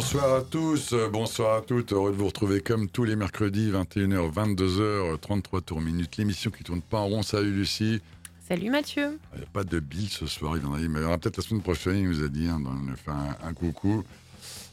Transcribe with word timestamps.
Bonsoir 0.00 0.32
à 0.32 0.42
tous, 0.42 0.92
euh, 0.92 1.08
bonsoir 1.08 1.56
à 1.56 1.60
toutes. 1.60 1.92
Heureux 1.92 2.12
de 2.12 2.16
vous 2.16 2.28
retrouver 2.28 2.60
comme 2.60 2.88
tous 2.88 3.02
les 3.02 3.16
mercredis, 3.16 3.72
21h, 3.72 4.32
22h, 4.32 5.18
33 5.18 5.60
tours 5.60 5.80
minutes. 5.80 6.18
L'émission 6.18 6.52
qui 6.52 6.62
tourne 6.62 6.82
pas 6.82 6.98
en 6.98 7.08
rond. 7.08 7.22
Salut 7.24 7.50
Lucie. 7.50 8.00
Salut 8.46 8.70
Mathieu. 8.70 9.18
Il 9.34 9.38
n'y 9.38 9.44
a 9.44 9.48
pas 9.52 9.64
de 9.64 9.80
Bill 9.80 10.08
ce 10.08 10.28
soir, 10.28 10.56
il 10.56 10.64
en 10.66 10.74
a 10.74 10.78
dit, 10.78 10.88
mais 10.88 11.00
il 11.00 11.02
y 11.02 11.04
aura 11.04 11.18
peut-être 11.18 11.38
la 11.38 11.42
semaine 11.42 11.64
prochaine, 11.64 11.96
il 11.96 12.08
nous 12.08 12.22
a 12.22 12.28
dit, 12.28 12.46
hein, 12.46 12.62
on 12.64 12.94
fait 12.94 13.10
un, 13.42 13.52
coucou. 13.52 14.04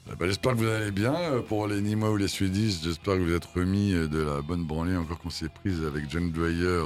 Euh, 0.08 0.14
bah, 0.20 0.28
j'espère 0.28 0.52
que 0.52 0.58
vous 0.58 0.68
allez 0.68 0.92
bien. 0.92 1.16
Euh, 1.16 1.42
pour 1.42 1.66
les 1.66 1.82
Nîmois 1.82 2.12
ou 2.12 2.18
les 2.18 2.28
Suédistes, 2.28 2.84
j'espère 2.84 3.16
que 3.16 3.22
vous 3.22 3.34
êtes 3.34 3.46
remis 3.46 3.94
de 3.94 4.20
la 4.20 4.44
bonne 4.44 4.64
branlée 4.64 4.96
encore 4.96 5.18
qu'on 5.18 5.32
s'est 5.32 5.50
prise 5.50 5.84
avec 5.84 6.08
John 6.08 6.30
Dwyer 6.30 6.84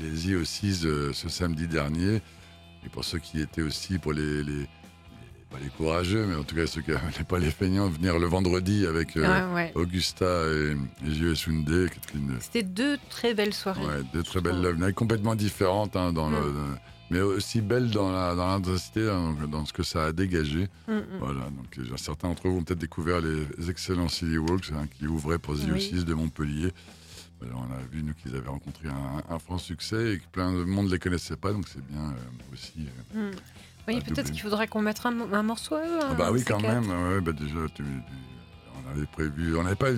et 0.00 0.02
les 0.02 0.30
IO6 0.30 1.12
ce 1.12 1.28
samedi 1.28 1.68
dernier. 1.68 2.22
Et 2.86 2.88
pour 2.90 3.04
ceux 3.04 3.18
qui 3.18 3.42
étaient 3.42 3.60
aussi, 3.60 3.98
pour 3.98 4.14
les 4.14 4.42
les 4.42 4.66
courageux, 5.76 6.26
mais 6.26 6.34
en 6.34 6.44
tout 6.44 6.54
cas 6.54 6.66
ceux 6.66 6.82
qui 6.82 6.90
n'avaient 6.90 7.24
pas 7.28 7.38
les 7.38 7.50
feignants, 7.50 7.88
venir 7.88 8.18
le 8.18 8.26
vendredi 8.26 8.86
avec 8.86 9.16
euh, 9.16 9.68
Augusta 9.74 10.26
et, 10.50 10.76
et 11.06 11.34
Sunday. 11.34 11.86
C'était 12.40 12.62
deux 12.62 12.98
très 13.10 13.34
belles 13.34 13.54
soirées. 13.54 13.84
Ouais, 13.84 14.02
deux 14.12 14.22
très 14.22 14.40
belles 14.40 14.60
love 14.60 14.92
complètement 14.92 15.34
différentes, 15.34 15.96
hein, 15.96 16.12
dans 16.12 16.30
le, 16.30 16.38
mm. 16.38 16.78
mais 17.10 17.20
aussi 17.20 17.60
belles 17.60 17.90
dans 17.90 18.10
l'intensité, 18.34 19.06
dans, 19.06 19.32
dans, 19.32 19.64
ce 19.64 19.72
que 19.72 19.82
ça 19.82 20.06
a 20.06 20.12
dégagé. 20.12 20.68
Mm, 20.88 20.92
mm. 20.92 21.04
Voilà, 21.20 21.40
donc 21.40 21.78
euh, 21.78 21.96
certains 21.96 22.28
d'entre 22.28 22.48
vous 22.48 22.58
ont 22.58 22.62
peut-être 22.62 22.78
découvert 22.78 23.20
les 23.20 23.70
excellents 23.70 24.08
Silly 24.08 24.38
Walks 24.38 24.70
hein, 24.72 24.86
qui 24.98 25.06
ouvraient 25.06 25.38
pour 25.38 25.54
The 25.54 25.78
6 25.78 26.04
de 26.04 26.14
Montpellier. 26.14 26.72
on 27.42 27.62
a 27.62 27.82
vu 27.90 28.02
nous 28.02 28.14
qu'ils 28.14 28.34
avaient 28.36 28.48
rencontré 28.48 28.88
un, 29.28 29.38
franc 29.38 29.58
succès 29.58 30.14
et 30.14 30.18
que 30.18 30.26
plein 30.32 30.52
de 30.52 30.64
monde 30.64 30.86
ne 30.86 30.92
les 30.92 30.98
connaissait 30.98 31.36
pas, 31.36 31.52
donc 31.52 31.66
c'est 31.68 31.84
bien 31.86 32.02
euh, 32.02 32.52
aussi. 32.52 32.86
Oui, 33.86 34.00
peut-être 34.00 34.30
qu'il 34.30 34.40
faudrait 34.40 34.66
qu'on 34.66 34.80
mette 34.80 35.04
un, 35.04 35.32
un 35.32 35.42
morceau. 35.42 35.76
ah 35.76 36.14
bah 36.14 36.30
oui, 36.32 36.42
quand 36.44 36.60
même. 36.60 36.88
Ouais, 36.88 37.20
bah 37.20 37.32
déjà, 37.32 37.56
on 37.58 38.90
avait 38.90 39.06
prévu. 39.06 39.56
On 39.56 39.62
n'avait 39.62 39.76
pas 39.76 39.90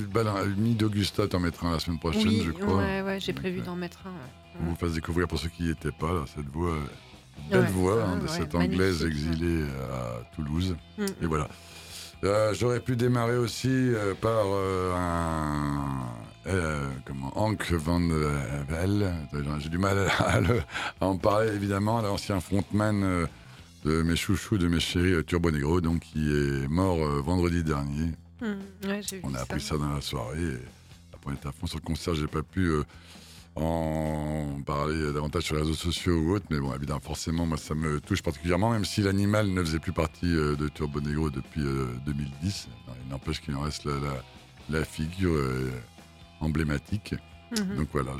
mis 0.56 0.74
d'Augusta, 0.74 1.28
t'en 1.28 1.40
mettre 1.40 1.64
un 1.64 1.72
la 1.72 1.78
semaine 1.78 1.98
prochaine, 1.98 2.30
je 2.44 2.50
crois. 2.50 2.76
Ouais, 2.78 3.02
ouais, 3.02 3.20
j'ai 3.20 3.32
prévu 3.32 3.60
d'en 3.60 3.76
mettre 3.76 4.06
un. 4.06 4.60
On 4.62 4.70
vous 4.70 4.76
fasse 4.76 4.92
découvrir 4.92 5.28
pour 5.28 5.38
ceux 5.38 5.48
qui 5.48 5.64
n'y 5.64 5.70
étaient 5.70 5.92
pas, 5.92 6.12
là, 6.12 6.24
cette 6.34 6.48
voix, 6.48 6.76
belle 7.50 7.66
voix 7.66 8.02
hein, 8.02 8.18
de 8.18 8.26
cette 8.26 8.54
anglaise 8.54 9.04
exilée 9.04 9.64
à 9.92 10.24
Toulouse. 10.34 10.76
Mm. 10.98 11.04
Et 11.22 11.26
voilà. 11.26 11.48
Euh, 12.24 12.54
j'aurais 12.54 12.80
pu 12.80 12.96
démarrer 12.96 13.36
aussi 13.36 13.68
euh, 13.68 14.14
par 14.14 14.44
euh, 14.46 14.94
un. 14.96 16.08
comment, 17.04 17.32
Hank 17.36 17.70
Van 17.72 18.00
Vel. 18.68 19.12
J'ai 19.58 19.68
du 19.68 19.78
mal 19.78 19.98
à, 20.18 20.40
en 21.04 21.18
parler, 21.18 21.52
évidemment, 21.54 22.00
l'ancien 22.00 22.40
frontman 22.40 23.28
de 23.86 24.02
mes 24.02 24.16
chouchous, 24.16 24.58
de 24.58 24.66
mes 24.66 24.80
chéris 24.80 25.12
euh, 25.12 25.22
Turbo 25.22 25.50
Negro, 25.52 25.80
donc 25.80 26.00
qui 26.00 26.28
est 26.28 26.66
mort 26.68 26.98
euh, 26.98 27.20
vendredi 27.20 27.62
dernier. 27.62 28.10
Hmm, 28.40 28.56
on 29.22 29.34
a 29.34 29.40
appris 29.40 29.60
ça. 29.60 29.78
dans 29.78 29.88
la 29.88 30.00
soirée. 30.00 30.42
Et 30.42 31.14
après, 31.14 31.30
on 31.30 31.34
était 31.34 31.46
à 31.46 31.52
fond 31.52 31.68
sur 31.68 31.78
le 31.78 31.84
concert, 31.84 32.14
j'ai 32.16 32.26
pas 32.26 32.42
pu 32.42 32.66
euh, 32.66 32.82
en 33.54 34.60
parler 34.66 35.12
davantage 35.12 35.44
sur 35.44 35.54
les 35.54 35.62
réseaux 35.62 35.74
sociaux 35.74 36.18
ou 36.18 36.34
autres, 36.34 36.46
mais 36.50 36.58
bon, 36.58 36.74
évidemment, 36.74 37.00
forcément, 37.00 37.46
moi, 37.46 37.56
ça 37.56 37.74
me 37.76 38.00
touche 38.00 38.22
particulièrement, 38.22 38.70
même 38.70 38.84
si 38.84 39.02
l'animal 39.02 39.48
ne 39.48 39.62
faisait 39.62 39.78
plus 39.78 39.92
partie 39.92 40.32
de 40.32 40.68
Turbo 40.74 41.00
Negro 41.00 41.30
depuis 41.30 41.62
2010. 42.04 42.68
Il 43.04 43.10
n'empêche 43.10 43.40
qu'il 43.40 43.54
en 43.54 43.60
reste 43.60 43.86
la, 43.86 44.78
la 44.78 44.84
figure 44.84 45.40
emblématique. 46.40 47.14
Mhm. 47.58 47.76
Donc 47.76 47.88
voilà, 47.92 48.12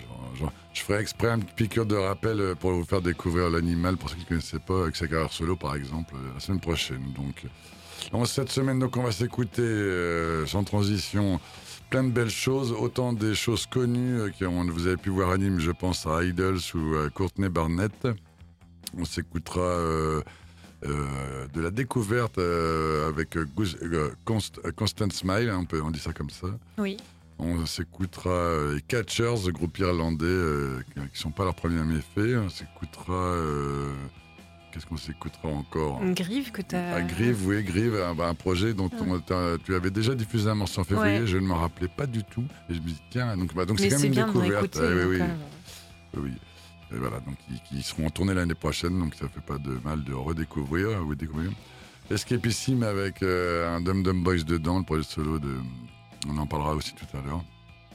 je 0.72 0.82
ferai 0.82 1.00
exprès 1.00 1.28
un 1.28 1.38
petit 1.38 1.54
piqûre 1.54 1.86
de 1.86 1.96
rappel 1.96 2.40
euh, 2.40 2.54
pour 2.54 2.72
vous 2.72 2.84
faire 2.84 3.02
découvrir 3.02 3.50
l'animal, 3.50 3.96
pour 3.96 4.08
ceux 4.08 4.16
qui 4.16 4.22
ne 4.22 4.28
connaissaient 4.28 4.58
pas, 4.58 4.82
avec 4.82 4.96
sa 4.96 5.06
carrière 5.06 5.32
solo 5.32 5.56
par 5.56 5.74
exemple, 5.74 6.14
euh, 6.14 6.34
la 6.34 6.40
semaine 6.40 6.60
prochaine. 6.60 7.02
Donc, 7.14 7.44
cette 8.26 8.50
semaine, 8.50 8.78
donc, 8.78 8.96
on 8.96 9.02
va 9.02 9.12
s'écouter 9.12 9.62
euh, 9.62 10.46
sans 10.46 10.64
transition 10.64 11.40
plein 11.90 12.04
de 12.04 12.10
belles 12.10 12.30
choses, 12.30 12.72
autant 12.72 13.12
des 13.12 13.34
choses 13.34 13.66
connues 13.66 14.32
que 14.38 14.44
vous 14.44 14.86
avez 14.86 14.96
pu 14.96 15.10
voir 15.10 15.30
anime, 15.30 15.60
je 15.60 15.70
pense 15.70 16.06
à 16.06 16.24
Idols 16.24 16.58
ou 16.74 16.96
à 16.96 17.10
Courtney 17.10 17.48
Barnett. 17.48 18.08
On 18.98 19.04
s'écoutera 19.04 19.78
de 20.82 21.60
la 21.60 21.70
découverte 21.70 22.38
avec 22.38 23.36
Constant 24.24 25.10
Smile, 25.10 25.48
hein, 25.48 25.58
on, 25.60 25.64
peut, 25.64 25.80
on 25.80 25.90
dit 25.90 26.00
ça 26.00 26.12
comme 26.12 26.30
ça. 26.30 26.48
Oui. 26.78 26.96
On 27.38 27.66
s'écoutera 27.66 28.30
euh, 28.30 28.74
les 28.76 28.80
Catchers, 28.80 29.46
le 29.46 29.52
groupe 29.52 29.78
irlandais, 29.78 30.24
euh, 30.24 30.80
qui 30.94 31.00
ne 31.00 31.06
sont 31.12 31.30
pas 31.30 31.44
leurs 31.44 31.54
premiers 31.54 31.84
méfaits. 31.84 32.38
On 32.38 32.48
s'écoutera. 32.48 33.12
Euh, 33.12 33.92
qu'est-ce 34.72 34.86
qu'on 34.86 34.96
s'écoutera 34.96 35.48
encore 35.48 36.00
Grive 36.12 36.50
que 36.50 36.62
tu 36.62 36.74
as. 36.74 36.94
Ah, 36.94 37.02
Grive, 37.02 37.46
oui, 37.46 37.62
Grive, 37.62 37.94
un, 37.96 38.34
projet 38.34 38.72
dont 38.72 38.88
tu 39.64 39.74
avais 39.74 39.90
déjà 39.90 40.14
diffusé 40.14 40.48
un 40.48 40.54
morceau 40.54 40.80
en 40.80 40.84
février, 40.84 41.26
je 41.26 41.36
ne 41.36 41.46
m'en 41.46 41.56
rappelais 41.56 41.88
pas 41.88 42.06
du 42.06 42.24
tout. 42.24 42.44
Et 42.70 42.74
je 42.74 42.80
me 42.80 42.86
dis, 42.86 43.02
tiens, 43.10 43.36
donc 43.36 43.54
bah, 43.54 43.64
c'est 43.76 43.88
quand 43.88 43.98
même 43.98 44.12
une 44.12 44.26
découverte. 44.26 44.78
Ah, 44.80 45.06
oui, 45.06 45.20
oui. 46.16 46.32
Et 46.94 46.98
voilà, 46.98 47.18
donc 47.18 47.34
ils, 47.72 47.82
seront 47.82 48.06
en 48.06 48.10
tournée 48.10 48.32
l'année 48.32 48.54
prochaine, 48.54 48.98
donc 48.98 49.14
ça 49.16 49.28
fait 49.28 49.40
pas 49.40 49.58
de 49.58 49.78
mal 49.84 50.04
de 50.04 50.14
redécouvrir 50.14 51.04
ou 51.04 51.14
découvrir. 51.14 51.50
Escapissime 52.08 52.84
avec 52.84 53.22
un 53.22 53.80
Dum 53.80 54.04
Dum 54.04 54.22
Boys 54.22 54.44
dedans, 54.46 54.78
le 54.78 54.84
projet 54.84 55.02
solo 55.02 55.38
de 55.40 55.56
on 56.28 56.36
en 56.38 56.46
parlera 56.46 56.74
aussi 56.74 56.94
tout 56.94 57.16
à 57.16 57.20
l'heure. 57.26 57.44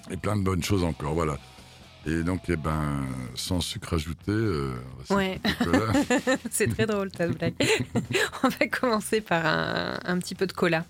Et 0.10 0.18
plein 0.18 0.36
de 0.36 0.44
bonnes 0.44 0.64
choses 0.64 0.84
encore, 0.84 1.14
voilà. 1.14 1.38
Et 2.08 2.24
donc, 2.24 2.42
eh 2.50 2.56
ben, 2.56 3.06
sans 3.36 3.62
sucre 3.62 3.94
ajouté. 3.94 4.32
Euh, 4.32 4.74
ouais. 5.12 5.40
c'est 6.52 6.68
très 6.68 6.88
drôle 6.88 7.12
ta 7.12 7.28
blague. 7.28 7.54
on 8.44 8.50
va 8.50 8.68
commencer 8.68 9.22
par 9.22 9.46
un 9.46 10.18
petit 10.18 10.34
peu 10.34 10.48
de 10.48 10.54
cola. 10.54 10.86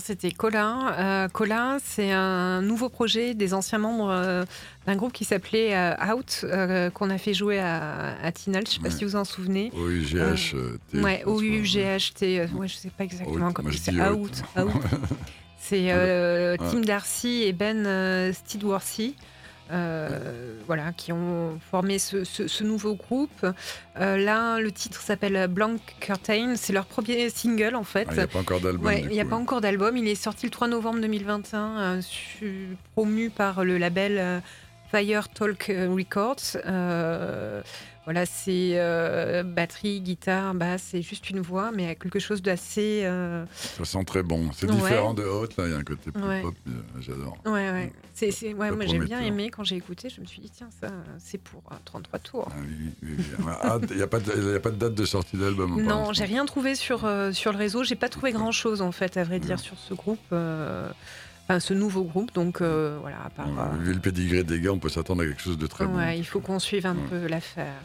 Alors 0.00 0.06
c'était 0.06 0.30
Colin. 0.30 0.92
Euh, 0.98 1.28
Colin, 1.28 1.78
c'est 1.84 2.10
un 2.10 2.62
nouveau 2.62 2.88
projet 2.88 3.34
des 3.34 3.52
anciens 3.52 3.78
membres 3.78 4.10
euh, 4.10 4.44
d'un 4.86 4.96
groupe 4.96 5.12
qui 5.12 5.24
s'appelait 5.24 5.76
euh, 5.76 6.14
Out, 6.14 6.46
qu'on 6.94 7.10
a 7.10 7.18
fait 7.18 7.34
jouer 7.34 7.58
à, 7.58 8.16
à 8.22 8.32
Tinal. 8.32 8.64
Je 8.66 8.70
ne 8.70 8.74
sais 8.74 8.80
pas 8.80 8.90
si 8.90 9.04
vous 9.04 9.16
en 9.16 9.24
souvenez. 9.24 9.70
OUGH. 9.74 10.56
ouais, 10.94 11.22
OUGHT. 11.26 12.22
Ouais, 12.22 12.48
je 12.48 12.62
ne 12.62 12.68
sais 12.68 12.90
pas 12.96 13.04
exactement 13.04 13.52
comment 13.52 13.70
c'est. 13.72 13.92
Out. 13.92 14.42
out. 14.58 14.70
c'est 15.58 16.56
Tim 16.58 16.80
Darcy 16.80 17.42
et 17.44 17.52
Ben 17.52 18.32
Steedworthy. 18.32 19.16
Euh, 19.72 20.54
voilà, 20.66 20.92
qui 20.92 21.12
ont 21.12 21.58
formé 21.70 21.98
ce, 21.98 22.62
nouveau 22.62 22.94
groupe. 22.94 23.46
Euh, 24.00 24.16
là, 24.16 24.60
le 24.60 24.72
titre 24.72 25.00
s'appelle 25.00 25.46
Blank 25.48 25.80
Curtain. 26.00 26.54
C'est 26.56 26.72
leur 26.72 26.86
premier 26.86 27.30
single 27.30 27.74
en 27.74 27.84
fait. 27.84 28.08
Ah, 28.10 28.12
il 28.12 28.16
n'y 28.16 28.22
a 28.22 28.26
pas 28.26 28.38
encore 28.38 28.60
d'album. 28.60 28.92
il 28.92 29.08
n'y 29.08 29.20
a 29.20 29.24
pas 29.24 29.36
encore 29.36 29.60
d'album. 29.60 29.96
Il 29.96 30.08
est 30.08 30.14
sorti 30.14 30.46
le 30.46 30.50
3 30.50 30.68
novembre 30.68 31.00
2021, 31.00 31.78
euh, 31.78 32.02
promu 32.94 33.30
par 33.30 33.64
le 33.64 33.78
label 33.78 34.42
Fire 34.90 35.28
Talk 35.28 35.66
Records. 35.68 36.56
Voilà, 38.04 38.24
c'est 38.24 38.72
euh, 38.74 39.42
batterie, 39.42 40.00
guitare, 40.00 40.54
basse, 40.54 40.88
c'est 40.90 41.02
juste 41.02 41.28
une 41.28 41.40
voix, 41.40 41.70
mais 41.70 41.94
quelque 41.94 42.18
chose 42.18 42.40
d'assez. 42.40 43.02
Euh, 43.04 43.44
Ça 43.54 43.84
sent 43.84 44.04
très 44.04 44.22
bon. 44.22 44.50
C'est 44.52 44.68
différent 44.68 45.12
de 45.12 45.22
Hot, 45.22 45.46
là, 45.58 45.66
il 45.66 45.70
y 45.70 45.74
a 45.74 45.76
un 45.76 45.84
côté 45.84 46.10
plus 46.10 46.20
pop, 46.20 46.54
euh, 46.66 46.70
j'adore. 46.98 47.36
Ouais, 47.44 47.70
ouais. 47.70 47.92
C'est, 48.14 48.30
c'est... 48.30 48.54
ouais 48.54 48.70
moi, 48.70 48.86
j'ai 48.86 48.98
bien 48.98 49.20
aimé 49.20 49.50
quand 49.50 49.64
j'ai 49.64 49.76
écouté, 49.76 50.08
je 50.08 50.20
me 50.20 50.26
suis 50.26 50.40
dit, 50.40 50.50
tiens, 50.50 50.70
ça, 50.80 50.88
c'est 51.18 51.38
pour 51.38 51.62
33 51.84 52.18
tours. 52.20 52.48
Ah, 52.50 52.54
oui, 52.60 52.90
oui, 53.02 53.24
ah, 53.62 53.78
Il 53.90 53.96
n'y 53.96 54.02
a, 54.02 54.06
a, 54.06 54.08
pas 54.08 54.18
de 54.18 54.76
date 54.76 54.94
de 54.94 55.04
sortie 55.04 55.36
d'album 55.36 55.80
Non, 55.82 56.12
j'ai 56.12 56.24
rien 56.24 56.46
trouvé 56.46 56.74
sur, 56.74 57.08
sur 57.32 57.52
le 57.52 57.58
réseau, 57.58 57.84
j'ai 57.84 57.96
pas 57.96 58.08
trouvé 58.08 58.32
grand 58.32 58.50
chose, 58.50 58.80
en 58.80 58.92
fait, 58.92 59.18
à 59.18 59.24
vrai 59.24 59.40
dire, 59.40 59.60
sur 59.60 59.78
ce 59.78 59.92
groupe. 59.92 60.18
Enfin, 61.50 61.58
ce 61.58 61.74
nouveau 61.74 62.04
groupe. 62.04 62.32
Donc 62.32 62.62
voilà, 62.62 63.24
à 63.24 63.30
part, 63.30 63.74
Vu 63.78 63.92
le 63.92 63.98
pédigré 63.98 64.44
des 64.44 64.60
gars, 64.60 64.72
on 64.72 64.78
peut 64.78 64.88
s'attendre 64.88 65.22
à 65.22 65.26
quelque 65.26 65.42
chose 65.42 65.58
de 65.58 65.66
très 65.66 65.84
bon. 65.84 65.98
il 66.16 66.24
faut 66.24 66.38
qu'on 66.38 66.60
suive 66.60 66.86
un 66.86 66.94
peu 66.94 67.26
l'affaire. 67.26 67.82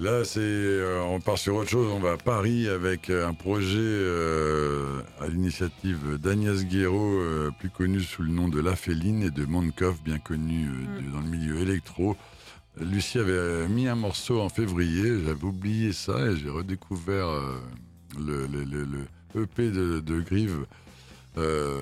Là, 0.00 0.24
c'est, 0.24 0.38
euh, 0.38 1.02
on 1.02 1.20
part 1.20 1.38
sur 1.38 1.56
autre 1.56 1.70
chose. 1.70 1.90
On 1.92 1.98
va 1.98 2.12
à 2.12 2.16
Paris 2.16 2.68
avec 2.68 3.10
euh, 3.10 3.26
un 3.26 3.34
projet 3.34 3.78
euh, 3.80 5.00
à 5.20 5.26
l'initiative 5.26 6.18
d'Agnès 6.18 6.64
Guéraud, 6.64 7.20
plus 7.58 7.68
connue 7.68 8.00
sous 8.00 8.22
le 8.22 8.30
nom 8.30 8.48
de 8.48 8.60
La 8.60 8.76
Féline, 8.76 9.24
et 9.24 9.30
de 9.30 9.44
Monkov, 9.44 10.00
bien 10.04 10.20
connu 10.20 10.66
mm. 10.66 11.12
dans 11.12 11.20
le 11.20 11.26
milieu 11.26 11.58
électro. 11.58 12.16
Lucie 12.80 13.18
avait 13.18 13.66
mis 13.66 13.88
un 13.88 13.96
morceau 13.96 14.40
en 14.40 14.48
février, 14.48 15.20
j'avais 15.26 15.44
oublié 15.44 15.92
ça 15.92 16.30
et 16.30 16.36
j'ai 16.36 16.48
redécouvert 16.48 17.26
le, 18.16 18.46
EP 19.34 19.70
de, 19.72 19.98
de 19.98 20.20
Grive 20.20 20.64
euh, 21.38 21.80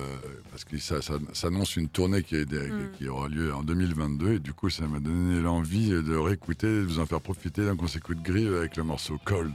parce 0.51 0.63
que 0.63 0.77
ça, 0.77 0.99
annonce 1.43 1.75
une 1.75 1.89
tournée 1.89 2.23
qui, 2.23 2.35
mm. 2.35 2.91
qui, 2.97 3.07
aura 3.07 3.27
lieu 3.27 3.53
en 3.53 3.63
2022 3.63 4.33
et 4.33 4.39
du 4.39 4.53
coup 4.53 4.69
ça 4.69 4.87
m'a 4.87 4.99
donné 4.99 5.41
l'envie 5.41 5.89
de 5.89 6.15
réécouter, 6.15 6.67
de 6.67 6.83
vous 6.83 6.99
en 6.99 7.05
faire 7.05 7.21
profiter 7.21 7.65
d'un 7.65 7.75
qu'on 7.75 7.87
s'écoute 7.87 8.21
Grive 8.23 8.55
avec 8.55 8.77
le 8.77 8.83
morceau 8.83 9.17
Cold. 9.25 9.53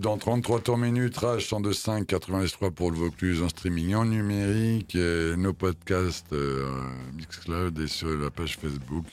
Dans 0.00 0.18
33 0.18 0.60
tours 0.60 0.78
minutes, 0.78 1.16
Rage 1.16 1.48
102.5, 1.48 2.04
83 2.04 2.70
pour 2.70 2.90
le 2.90 2.98
Vaucluse 2.98 3.42
en 3.42 3.48
streaming 3.48 3.94
en 3.94 4.04
numérique, 4.04 4.94
et 4.94 5.34
nos 5.36 5.54
podcasts 5.54 6.32
euh, 6.32 6.68
Mixcloud 7.16 7.78
et 7.78 7.86
sur 7.86 8.08
la 8.16 8.30
page 8.30 8.58
Facebook. 8.58 9.06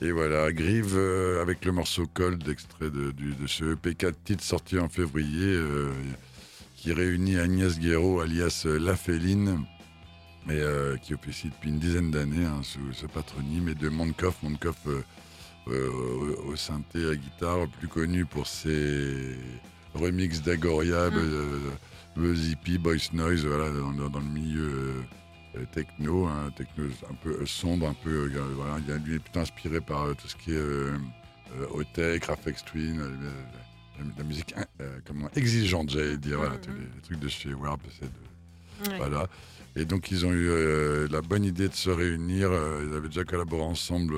Et 0.00 0.10
voilà, 0.12 0.50
Grive 0.52 0.94
euh, 0.96 1.42
avec 1.42 1.64
le 1.64 1.72
morceau 1.72 2.06
Cold, 2.06 2.48
extrait 2.48 2.90
de, 2.90 3.12
ce 3.46 3.74
EP4 3.74 4.14
titre 4.24 4.44
sorti 4.44 4.78
en 4.78 4.88
février, 4.88 5.46
euh, 5.46 5.90
qui 6.76 6.92
réunit 6.92 7.38
Agnès 7.38 7.78
Guéraud, 7.78 8.20
alias 8.20 8.64
La 8.64 8.96
Féline, 8.96 9.64
mais 10.46 10.60
qui 11.02 11.12
officie 11.12 11.48
depuis 11.48 11.70
une 11.70 11.78
dizaine 11.78 12.10
d'années 12.10 12.46
hein, 12.46 12.60
sous 12.62 12.92
ce 12.92 13.06
patronyme, 13.06 13.68
et 13.68 13.74
de 13.74 13.88
Mondkoff. 13.88 14.42
Mondkoff 14.42 14.86
au, 15.66 16.56
synthé 16.56 17.10
à 17.10 17.14
guitare, 17.14 17.68
plus 17.78 17.88
connu 17.88 18.24
pour 18.24 18.46
ses 18.46 19.36
remixes 19.94 20.42
d'Agoria, 20.42 21.10
mm. 21.10 21.14
euh, 22.18 22.34
Zippy, 22.34 22.78
Boys 22.78 23.12
Noise, 23.12 23.46
voilà, 23.46 23.70
dans, 23.70 24.18
le 24.18 24.26
milieu 24.26 24.94
euh, 25.56 25.64
techno, 25.72 26.26
hein, 26.26 26.50
techno 26.56 26.84
un 27.10 27.14
peu 27.14 27.46
sombre, 27.46 27.88
un 27.88 27.94
peu, 27.94 28.30
voilà, 28.54 28.78
il 29.06 29.14
est 29.14 29.18
plutôt 29.18 29.40
inspiré 29.40 29.80
par 29.80 30.14
tout 30.16 30.28
ce 30.28 30.36
qui 30.36 30.52
est 30.52 31.70
Otech, 31.70 32.24
Rafex 32.24 32.64
Twin, 32.64 33.00
la, 34.18 34.24
musique 34.24 34.54
comment, 35.06 35.28
exigeante, 35.36 35.90
j'allais 35.90 36.16
dire, 36.16 36.38
voilà, 36.38 36.56
tous 36.56 36.70
mm, 36.70 36.74
mm. 36.74 36.90
les, 36.94 37.02
trucs 37.02 37.18
de 37.18 37.28
chez 37.28 37.54
Warp, 37.54 37.80
de, 37.84 38.96
voilà. 38.96 39.28
Et 39.74 39.86
donc 39.86 40.10
ils 40.10 40.26
ont 40.26 40.32
eu 40.32 41.08
la 41.08 41.22
bonne 41.22 41.44
idée 41.44 41.68
de 41.68 41.74
se 41.74 41.88
réunir, 41.88 42.50
ils 42.86 42.94
avaient 42.94 43.08
déjà 43.08 43.24
collaboré 43.24 43.62
ensemble 43.62 44.14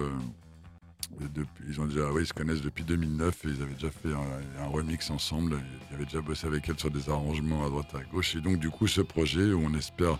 ils 1.68 1.80
ont 1.80 1.86
déjà, 1.86 2.08
ils 2.18 2.26
se 2.26 2.32
connaissent 2.32 2.62
depuis 2.62 2.84
2009 2.84 3.44
et 3.44 3.48
ils 3.48 3.62
avaient 3.62 3.74
déjà 3.74 3.90
fait 3.90 4.12
un, 4.12 4.66
remix 4.66 5.10
ensemble. 5.10 5.60
Ils 5.90 5.94
avaient 5.94 6.04
déjà 6.04 6.20
bossé 6.20 6.46
avec 6.46 6.68
elle 6.68 6.78
sur 6.78 6.90
des 6.90 7.08
arrangements 7.08 7.64
à 7.64 7.68
droite 7.68 7.94
à 7.94 8.02
gauche. 8.12 8.36
Et 8.36 8.40
donc, 8.40 8.58
du 8.58 8.70
coup, 8.70 8.86
ce 8.86 9.00
projet 9.00 9.52
où 9.52 9.62
on 9.64 9.74
espère 9.74 10.18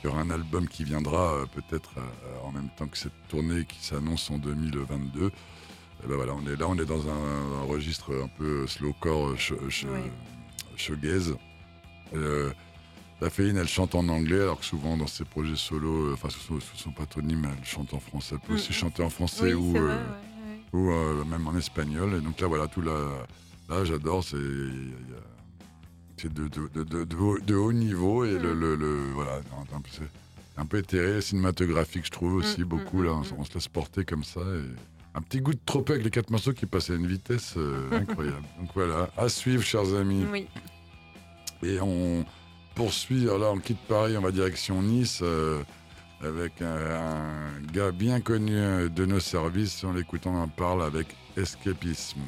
qu'il 0.00 0.10
y 0.10 0.12
aura 0.12 0.22
un 0.22 0.30
album 0.30 0.68
qui 0.68 0.84
viendra 0.84 1.34
euh, 1.34 1.46
peut-être 1.46 1.92
euh, 1.98 2.46
en 2.46 2.52
même 2.52 2.68
temps 2.76 2.86
que 2.86 2.98
cette 2.98 3.12
tournée 3.28 3.64
qui 3.64 3.84
s'annonce 3.84 4.30
en 4.30 4.38
2022. 4.38 5.30
Eh 6.04 6.06
ben 6.06 6.16
voilà, 6.16 6.34
on 6.34 6.46
est 6.46 6.56
là, 6.56 6.66
on 6.68 6.76
est 6.76 6.84
dans 6.84 7.08
un, 7.08 7.62
registre 7.66 8.12
un 8.14 8.28
peu 8.28 8.66
slowcore, 8.66 9.34
shoegaze. 10.76 11.36
Euh, 12.14 12.52
la 13.20 13.30
Féline, 13.30 13.56
elle 13.56 13.68
chante 13.68 13.94
en 13.94 14.08
anglais, 14.08 14.40
alors 14.40 14.58
que 14.58 14.64
souvent 14.64 14.96
dans 14.96 15.06
ses 15.06 15.24
projets 15.24 15.56
solo, 15.56 16.08
euh, 16.08 16.14
enfin 16.14 16.28
sous, 16.30 16.60
son 16.60 16.90
patronyme, 16.90 17.48
elle 17.50 17.64
chante 17.64 17.94
en 17.94 18.00
français. 18.00 18.34
Elle 18.34 18.46
peut 18.46 18.54
aussi 18.54 18.70
mm, 18.70 18.74
mm. 18.74 18.78
chanter 18.78 19.02
en 19.02 19.10
français 19.10 19.54
ou, 19.54 19.76
euh, 19.76 19.98
ou 20.72 20.90
euh, 20.90 21.24
même 21.24 21.46
en 21.46 21.56
espagnol. 21.56 22.14
Et 22.14 22.20
donc 22.20 22.40
là, 22.40 22.48
voilà, 22.48 22.66
tout 22.66 22.82
là, 22.82 23.26
là 23.68 23.84
j'adore. 23.84 24.24
C'est 24.24 24.36
de, 26.32 26.48
de, 26.48 27.04
de, 27.04 27.54
haut 27.54 27.72
niveau 27.72 28.24
et 28.24 28.38
le, 28.38 28.54
mm. 28.54 29.12
voilà, 29.14 29.40
c'est 29.90 30.02
un 30.56 30.66
peu 30.66 30.78
éthéré, 30.78 31.20
cinématographique, 31.20 32.06
je 32.06 32.10
trouve 32.10 32.34
aussi 32.34 32.64
beaucoup. 32.64 33.02
là, 33.02 33.12
on, 33.12 33.44
se 33.44 33.54
laisse 33.54 33.68
porter 33.68 34.04
comme 34.04 34.24
ça. 34.24 34.40
Et 34.40 35.16
un 35.16 35.22
petit 35.22 35.40
goût 35.40 35.52
de 35.52 35.60
trop 35.64 35.84
avec 35.88 36.02
les 36.02 36.10
quatre 36.10 36.30
morceaux 36.30 36.52
qui 36.52 36.66
passent 36.66 36.90
à 36.90 36.94
une 36.94 37.06
vitesse 37.06 37.56
incroyable. 37.92 38.44
Donc 38.58 38.70
voilà, 38.74 39.10
à 39.16 39.28
suivre, 39.28 39.62
chers 39.62 39.94
amis. 39.94 40.26
Oui. 40.30 40.46
Et 41.62 41.80
on 41.80 42.24
poursuit. 42.74 43.28
Alors 43.28 43.54
on 43.54 43.58
quitte 43.58 43.80
Paris, 43.88 44.16
on 44.16 44.20
va 44.20 44.30
direction 44.30 44.82
Nice 44.82 45.20
euh, 45.22 45.62
avec 46.22 46.60
un, 46.62 47.60
gars 47.72 47.92
bien 47.92 48.20
connu 48.20 48.56
euh, 48.56 48.88
de 48.88 49.06
nos 49.06 49.20
services. 49.20 49.84
En 49.84 49.92
l'écoutant, 49.92 50.42
on 50.42 50.48
parle 50.48 50.82
avec 50.82 51.16
escapisme. 51.36 52.20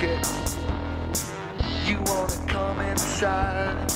You 0.00 1.98
wanna 2.06 2.32
come 2.46 2.80
inside? 2.80 3.92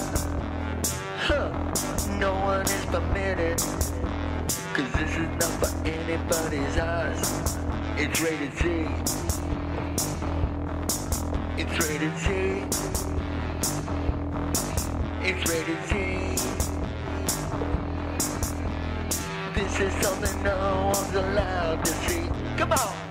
Huh, 1.16 1.48
no 2.18 2.34
one 2.34 2.60
is 2.66 2.84
permitted. 2.84 3.56
Cause 4.74 4.92
this 4.92 5.16
is 5.16 5.28
not 5.40 5.52
for 5.60 5.88
anybody's 5.88 6.76
eyes. 6.76 7.56
It's 7.96 8.20
rated 8.20 8.52
Z. 8.58 8.86
It's 11.56 11.88
rated 11.88 12.18
Z. 12.18 12.28
It's 15.22 15.50
rated 15.50 15.80
Z. 15.86 15.94
This 19.54 19.80
is 19.80 19.92
something 20.04 20.42
no 20.42 20.92
one's 20.94 21.14
allowed 21.14 21.82
to 21.82 21.92
see. 21.92 22.28
Come 22.58 22.72
on. 22.72 23.03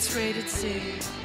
it's 0.00 0.16
rated 0.16 0.48
C. 0.48 1.19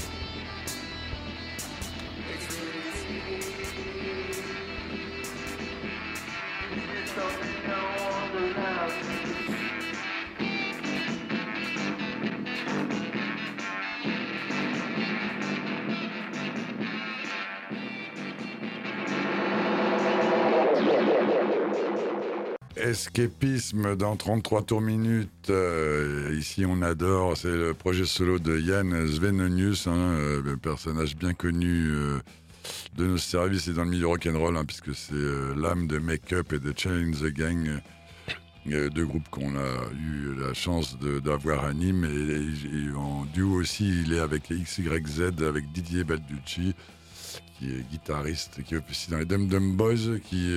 Escapisme 23.18 23.96
dans 23.96 24.18
33 24.18 24.64
tours 24.64 24.82
minutes. 24.82 25.50
Euh, 25.50 26.36
ici, 26.38 26.66
on 26.68 26.82
adore. 26.82 27.38
C'est 27.38 27.48
le 27.48 27.74
projet 27.74 28.06
solo 28.06 28.40
de 28.40 28.60
Yann 28.60 29.08
Svenonius, 29.08 29.88
hein, 29.88 29.96
euh, 29.96 30.58
personnage 30.58 31.16
bien 31.16 31.34
connu 31.34 31.88
euh, 31.92 32.20
de 32.98 33.06
nos 33.06 33.18
services 33.18 33.70
et 33.70 33.74
dans 33.74 33.86
le 33.86 33.92
milieu 33.92 34.08
rock'n'roll, 34.08 34.58
hein, 34.58 34.66
puisque 34.66 34.94
c'est 34.94 35.14
l'âme 35.56 35.88
de 35.88 35.98
Make 35.98 36.34
Up 36.34 36.52
et 36.52 36.60
de 36.60 36.74
Challenge 36.76 37.18
the 37.18 37.34
Gang, 37.34 37.80
deux 38.66 39.06
groupes 39.06 39.30
qu'on 39.30 39.56
a 39.56 39.94
eu 39.94 40.36
la 40.38 40.54
chance 40.54 40.98
d'avoir 41.24 41.64
à 41.64 41.72
Nîmes. 41.72 42.04
Et, 42.04 42.94
en 42.98 43.24
duo 43.34 43.62
aussi, 43.62 43.88
il 44.02 44.14
est 44.14 44.20
avec 44.20 44.50
XYZ, 44.50 45.42
avec 45.42 45.72
Didier 45.72 46.04
Balducci, 46.04 46.76
qui 47.58 47.68
est 47.68 47.90
guitariste, 47.90 48.62
qui 48.66 48.76
est 48.76 48.82
aussi 48.90 49.10
dans 49.10 49.20
les 49.20 49.26
Dum 49.26 49.48
Dum 49.48 49.78
Boys, 49.78 50.20
qui 50.22 50.52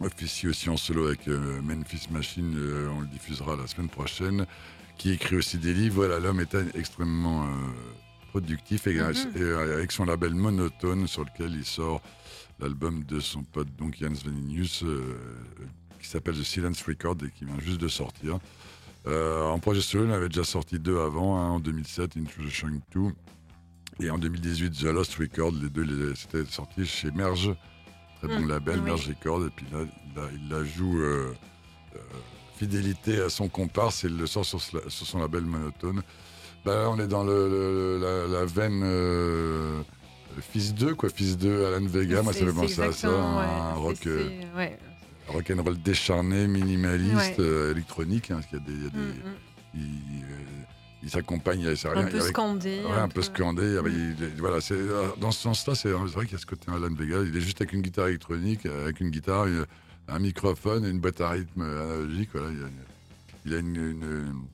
officie 0.00 0.48
aussi 0.48 0.68
en 0.68 0.76
solo 0.76 1.06
avec 1.06 1.28
euh, 1.28 1.60
Memphis 1.62 2.08
Machine, 2.10 2.54
euh, 2.56 2.88
on 2.96 3.00
le 3.00 3.06
diffusera 3.06 3.56
la 3.56 3.66
semaine 3.66 3.88
prochaine, 3.88 4.46
qui 4.96 5.10
écrit 5.12 5.36
aussi 5.36 5.58
des 5.58 5.74
livres. 5.74 5.96
Voilà, 5.96 6.18
l'homme 6.18 6.40
est 6.40 6.56
extrêmement 6.74 7.44
euh, 7.44 7.46
productif 8.30 8.86
et, 8.86 8.94
mhm. 8.94 9.14
avec 9.74 9.92
son 9.92 10.04
label 10.04 10.34
Monotone 10.34 11.06
sur 11.06 11.24
lequel 11.24 11.54
il 11.54 11.64
sort 11.64 12.00
l'album 12.58 13.04
de 13.04 13.20
son 13.20 13.42
pote 13.42 13.68
donc 13.78 13.96
Jans 13.98 14.12
Veninius 14.24 14.84
qui 15.98 16.06
s'appelle 16.06 16.34
The 16.34 16.44
Silence 16.44 16.82
Record 16.82 17.16
et 17.26 17.30
qui 17.30 17.44
vient 17.44 17.58
juste 17.58 17.80
de 17.80 17.88
sortir. 17.88 18.38
en 19.06 19.58
projet 19.58 19.80
solo, 19.80 20.04
il 20.04 20.12
avait 20.12 20.28
déjà 20.28 20.44
sorti 20.44 20.78
deux 20.78 20.98
avant, 21.00 21.38
hein, 21.38 21.48
en 21.48 21.60
2007, 21.60 22.16
Introduction 22.18 22.68
2, 22.94 23.00
et 24.00 24.10
en 24.10 24.18
2018, 24.18 24.70
The 24.70 24.84
Lost 24.84 25.14
Record. 25.16 25.52
Les 25.52 25.70
deux, 25.70 26.14
c'était 26.14 26.44
sorti 26.44 26.86
chez 26.86 27.10
Merge 27.10 27.54
très 28.20 28.34
bon 28.34 28.40
mmh, 28.40 28.48
label, 28.48 28.82
Merge 28.82 29.08
Records, 29.08 29.46
et 29.46 29.50
puis 29.50 29.66
là, 29.72 29.78
il 30.32 30.48
la, 30.50 30.64
joue 30.64 31.00
euh, 31.00 31.34
euh, 31.96 31.98
fidélité 32.56 33.20
à 33.20 33.28
son 33.28 33.48
comparse 33.48 34.04
et 34.04 34.08
il 34.08 34.16
le 34.16 34.26
sort 34.26 34.44
sur, 34.44 34.60
son 34.60 35.18
label 35.18 35.42
monotone. 35.42 36.02
Bah, 36.64 36.88
on 36.90 36.98
est 36.98 37.08
dans 37.08 37.24
le, 37.24 38.28
la, 38.30 38.44
veine 38.44 38.82
euh, 38.84 39.80
Fils 40.52 40.74
2, 40.74 40.94
quoi, 40.94 41.08
Fils 41.08 41.38
2, 41.38 41.66
Alan 41.66 41.86
Vega, 41.86 42.22
moi 42.22 42.32
ça 42.32 42.44
me 42.44 42.52
penser 42.52 42.82
à 42.82 42.92
ça, 42.92 43.08
un 43.08 43.74
rock, 43.74 44.06
rock 45.28 45.50
and 45.50 45.62
roll 45.62 45.78
décharné, 45.80 46.46
minimaliste, 46.46 47.38
électronique, 47.38 48.30
hein, 48.30 48.36
parce 48.36 48.46
qu'il 48.46 48.58
y 48.58 48.62
a 48.62 48.64
des, 48.64 48.84
y 48.84 48.86
a 48.86 48.90
des 48.90 48.98
mmh, 48.98 49.12
mmh 49.74 50.29
il 51.02 51.10
s'accompagne. 51.10 51.66
Un 51.66 52.04
peu 52.04 52.20
scandé. 52.20 52.82
un, 52.90 53.08
peu, 53.08 53.22
scandé. 53.22 53.78
voilà, 54.38 54.58
dans 55.18 55.30
ce 55.30 55.40
sens-là, 55.40 55.74
c'est 55.74 55.90
vrai 55.90 56.26
qu'il 56.26 56.32
y 56.32 56.36
a 56.36 56.38
ce 56.38 56.46
côté 56.46 56.70
Alan 56.70 56.92
Vega. 56.92 57.18
Il 57.26 57.36
est 57.36 57.40
juste 57.40 57.60
avec 57.60 57.72
une 57.72 57.82
guitare 57.82 58.08
électronique, 58.08 58.66
avec 58.66 59.00
une 59.00 59.10
guitare, 59.10 59.46
un 60.08 60.18
microphone 60.18 60.84
et 60.84 60.90
une 60.90 61.00
boîte 61.00 61.20
à 61.20 61.30
rythme 61.30 61.62
analogique. 61.62 62.30
Voilà, 62.32 62.50
il, 63.46 63.54
a, 63.54 63.58
une, 63.58 64.44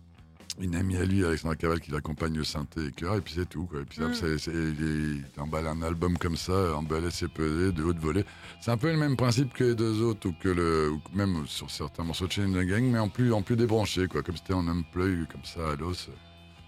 une, 0.61 0.75
amie 0.77 0.97
à 0.97 1.05
lui, 1.05 1.25
Alexandra 1.25 1.57
Caval, 1.57 1.81
qui 1.81 1.91
l'accompagne 1.91 2.39
au 2.39 2.45
synthé 2.45 2.87
et 2.87 2.93
cœur, 2.93 3.17
et 3.17 3.21
puis 3.21 3.35
c'est 3.37 3.49
tout. 3.49 3.65
Quoi. 3.65 3.81
Et 3.81 3.85
puis 3.85 4.01
mm. 4.01 4.45
il, 4.47 5.25
emballe 5.41 5.67
un 5.67 5.83
album 5.83 6.17
comme 6.17 6.37
ça, 6.37 6.77
emballé, 6.77 7.09
c'est 7.11 7.29
pesé, 7.29 7.73
de 7.73 7.83
haute 7.83 7.99
volée. 7.99 8.25
C'est 8.61 8.71
un 8.71 8.77
peu 8.77 8.93
le 8.93 8.99
même 8.99 9.17
principe 9.17 9.53
que 9.53 9.65
les 9.65 9.75
deux 9.75 10.01
autres, 10.03 10.29
ou 10.29 10.35
que 10.41 10.49
le, 10.49 10.93
même 11.13 11.45
sur 11.47 11.71
certains 11.71 12.05
morceaux 12.05 12.29
de 12.29 12.33
Chain 12.33 12.53
the 12.53 12.65
Gang, 12.65 12.85
mais 12.85 13.01
en 13.01 13.09
plus, 13.09 13.33
en 13.33 13.43
plus 13.43 13.57
débranché, 13.57 14.07
quoi, 14.07 14.23
comme 14.23 14.37
c'était 14.37 14.55
en 14.55 14.69
unplug, 14.69 15.27
comme 15.27 15.45
ça, 15.45 15.73
à 15.73 15.77
l'os. 15.77 16.09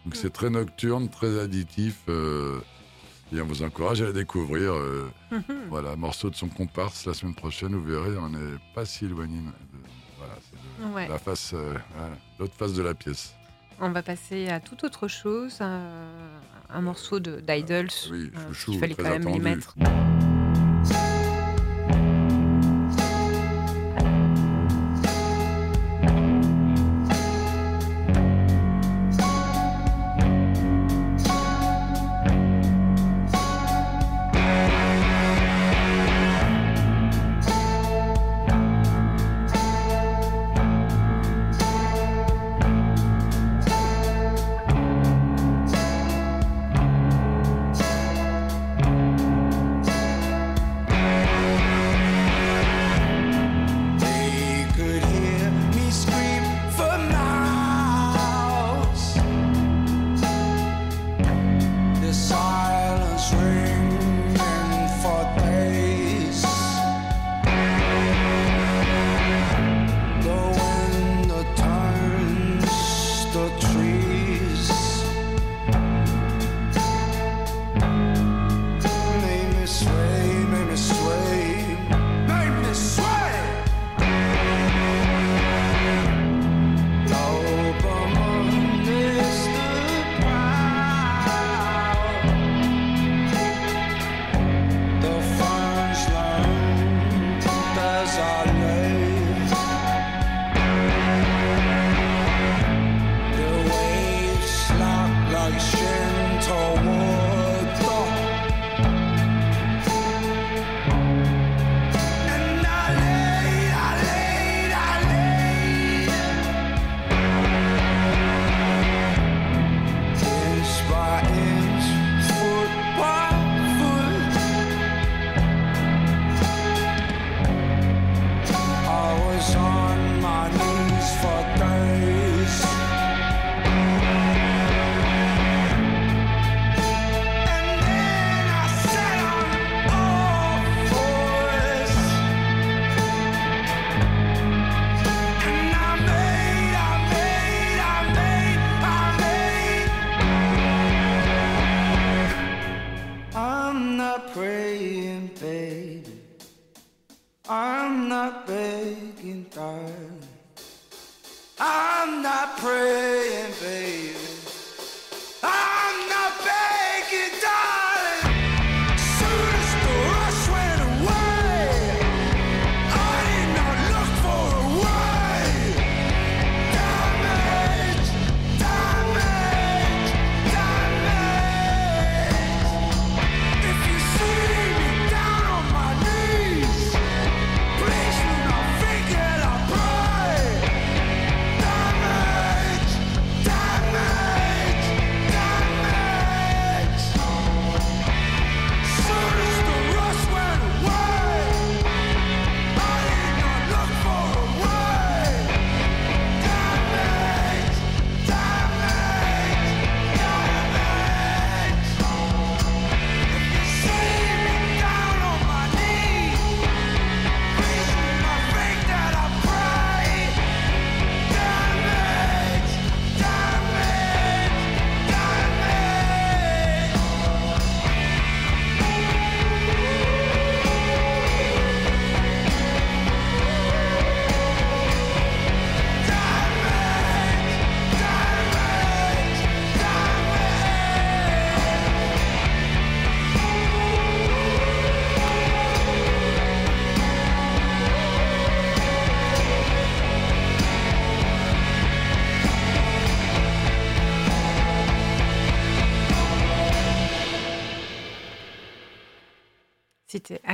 Donc 0.09 0.17
c'est 0.17 0.33
très 0.33 0.49
nocturne, 0.49 1.11
très 1.11 1.39
additif. 1.39 1.99
Euh, 2.09 2.61
et 3.31 3.43
on 3.43 3.45
vous 3.45 3.63
encourage 3.63 4.01
à 4.01 4.07
la 4.07 4.13
découvrir. 4.13 4.73
Euh, 4.73 5.11
mhm. 5.31 5.43
Voilà, 5.69 5.97
morceau 5.97 6.31
de 6.31 6.35
son 6.35 6.49
comparse 6.49 7.05
la 7.05 7.13
semaine 7.13 7.35
prochaine, 7.35 7.75
vous 7.75 7.85
verrez, 7.85 8.17
on 8.17 8.31
n'est 8.31 8.57
pas 8.75 8.87
si 8.87 9.05
éloigné. 9.05 9.39
voilà, 10.81 11.05
c'est 11.05 11.09
la 11.11 11.19
face, 11.19 11.53
euh, 11.53 11.75
l'autre 12.39 12.55
face 12.57 12.73
de 12.73 12.83
la 12.83 12.95
pièce. 12.95 13.35
On 13.81 13.91
va 13.91 14.03
passer 14.03 14.49
à 14.49 14.61
toute 14.61 14.83
autre 14.83 15.09
chose, 15.09 15.61
un, 15.61 16.81
morceau 16.81 17.21
d'Idols. 17.21 17.91
oui, 18.11 18.31
il 18.69 18.79
fallait 18.79 18.95
quand 18.95 19.03
même 19.11 19.43
mettre. 19.43 19.75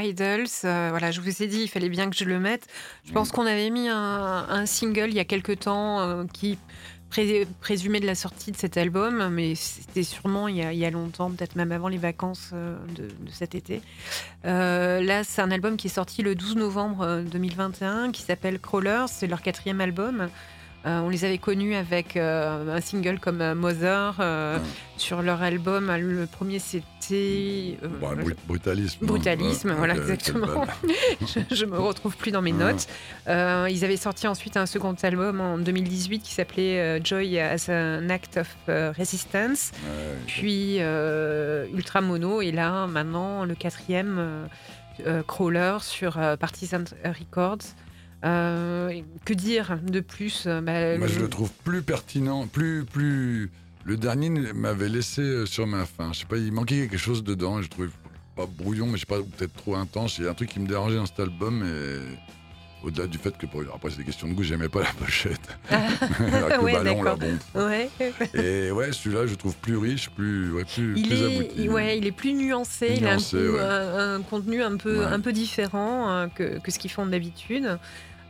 Idols. 0.04 0.46
euh, 0.64 0.88
voilà, 0.90 1.10
je 1.10 1.20
vous 1.20 1.42
ai 1.42 1.46
dit, 1.46 1.62
il 1.62 1.68
fallait 1.68 1.88
bien 1.88 2.08
que 2.10 2.16
je 2.16 2.24
le 2.24 2.38
mette. 2.38 2.66
Je 3.06 3.12
pense 3.12 3.30
qu'on 3.32 3.46
avait 3.46 3.70
mis 3.70 3.88
un, 3.88 4.46
un 4.48 4.66
single 4.66 5.08
il 5.08 5.14
y 5.14 5.20
a 5.20 5.24
quelques 5.24 5.60
temps 5.60 6.00
euh, 6.00 6.24
qui 6.32 6.58
pré- 7.10 7.46
présumait 7.60 8.00
de 8.00 8.06
la 8.06 8.14
sortie 8.14 8.52
de 8.52 8.56
cet 8.56 8.76
album, 8.76 9.28
mais 9.30 9.54
c'était 9.54 10.02
sûrement 10.02 10.48
il 10.48 10.56
y 10.56 10.62
a, 10.62 10.72
il 10.72 10.78
y 10.78 10.84
a 10.84 10.90
longtemps, 10.90 11.30
peut-être 11.30 11.56
même 11.56 11.72
avant 11.72 11.88
les 11.88 11.98
vacances 11.98 12.50
euh, 12.52 12.76
de, 12.96 13.04
de 13.04 13.30
cet 13.32 13.54
été. 13.54 13.80
Là, 14.44 15.24
c'est 15.24 15.40
un 15.42 15.50
album 15.50 15.76
qui 15.76 15.86
est 15.86 15.90
sorti 15.90 16.22
le 16.22 16.34
12 16.34 16.56
novembre 16.56 17.02
euh, 17.02 17.22
2021, 17.22 18.12
qui 18.12 18.22
s'appelle 18.22 18.58
Crawlers. 18.58 19.06
C'est 19.08 19.26
leur 19.26 19.42
quatrième 19.42 19.80
album. 19.80 20.28
Euh, 20.86 21.00
on 21.00 21.08
les 21.08 21.24
avait 21.24 21.38
connus 21.38 21.74
avec 21.74 22.16
euh, 22.16 22.76
un 22.76 22.80
single 22.82 23.18
comme 23.18 23.40
euh, 23.40 23.54
Mother 23.54 24.16
euh, 24.20 24.58
sur 24.98 25.22
leur 25.22 25.42
album. 25.42 25.90
Le 25.96 26.26
premier, 26.26 26.58
c'était. 26.58 27.78
Bon, 28.00 28.10
brutalisme. 28.46 29.06
Brutalisme, 29.06 29.68
Ouais, 29.70 29.76
voilà, 29.76 29.94
exactement. 29.94 30.66
je, 31.22 31.54
je 31.54 31.64
me 31.64 31.78
retrouve 31.78 32.16
plus 32.18 32.32
dans 32.32 32.42
mes 32.42 32.52
notes. 32.52 32.86
Ils 33.26 33.84
avaient 33.84 33.96
sorti 33.96 34.26
ensuite 34.28 34.56
un 34.58 34.66
second 34.66 34.94
album 35.02 35.40
en 35.40 35.56
2018 35.58 36.20
qui 36.20 36.32
s'appelait 36.34 37.00
Joy 37.02 37.38
as 37.38 37.70
an 37.70 38.08
Act 38.10 38.38
of 38.38 38.48
Resistance, 38.96 39.72
puis 40.26 40.78
Ultra 40.78 42.00
Mono, 42.00 42.40
et 42.42 42.52
là 42.52 42.86
maintenant 42.86 43.44
le 43.44 43.54
quatrième 43.54 44.48
Crawler 45.26 45.78
sur 45.80 46.18
Partisan 46.38 46.84
Records. 47.04 47.74
Euh, 48.24 49.00
que 49.24 49.34
dire 49.34 49.78
de 49.82 50.00
plus 50.00 50.44
euh, 50.46 50.60
bah, 50.60 50.96
Moi, 50.96 51.06
je 51.08 51.20
le- 51.20 51.28
trouve 51.28 51.50
plus 51.64 51.82
pertinent, 51.82 52.46
plus, 52.46 52.84
plus. 52.84 53.50
Le 53.84 53.96
dernier 53.98 54.30
m'avait 54.30 54.88
laissé 54.88 55.20
euh, 55.20 55.46
sur 55.46 55.66
ma 55.66 55.84
faim. 55.84 56.10
Je 56.14 56.20
sais 56.20 56.26
pas, 56.26 56.38
il 56.38 56.52
manquait 56.52 56.76
quelque 56.76 56.96
chose 56.96 57.22
dedans. 57.22 57.60
Je 57.60 57.68
trouvais 57.68 57.90
pas 58.34 58.46
brouillon, 58.46 58.86
mais 58.86 58.94
je 58.94 59.00
sais 59.00 59.06
pas, 59.06 59.18
peut-être 59.18 59.52
trop 59.54 59.74
intense. 59.76 60.16
Il 60.18 60.24
y 60.24 60.26
a 60.26 60.30
un 60.30 60.34
truc 60.34 60.48
qui 60.48 60.58
me 60.60 60.66
dérangeait 60.66 60.96
dans 60.96 61.04
cet 61.06 61.20
album, 61.20 61.62
et 61.64 62.86
au-delà 62.86 63.06
du 63.06 63.18
fait 63.18 63.36
que, 63.36 63.44
pour... 63.44 63.60
après, 63.74 63.90
c'est 63.90 63.98
des 63.98 64.04
questions 64.04 64.26
de 64.26 64.32
goût, 64.32 64.42
j'aimais 64.42 64.68
pas 64.70 64.80
la 64.82 64.92
pochette. 64.98 65.38
Avec 65.70 66.62
Ouais, 66.62 66.72
le 66.72 66.82
ballon, 66.82 67.02
là, 67.02 67.14
d'accord. 67.16 67.18
bon. 67.54 67.60
Ouais. 67.66 67.90
Et 68.32 68.70
ouais, 68.70 68.90
celui-là, 68.92 69.26
je 69.26 69.34
trouve 69.34 69.54
plus 69.56 69.76
riche, 69.76 70.08
plus, 70.10 70.50
ouais, 70.50 70.64
plus, 70.64 70.94
Il 70.96 71.06
plus 71.06 71.22
est, 71.22 71.36
abouti. 71.36 71.68
ouais, 71.68 71.98
il 71.98 72.06
est 72.06 72.12
plus 72.12 72.32
nuancé, 72.32 72.94
il 72.96 73.06
a 73.06 73.16
un, 73.16 74.18
ouais. 74.18 74.24
contenu 74.30 74.62
un 74.62 74.78
peu, 74.78 75.00
Ouais. 75.00 75.04
un 75.04 75.20
peu 75.20 75.32
différent 75.34 76.10
euh, 76.10 76.26
que, 76.28 76.58
que 76.58 76.70
ce 76.70 76.78
qu'ils 76.78 76.90
font 76.90 77.04
d'habitude. 77.04 77.78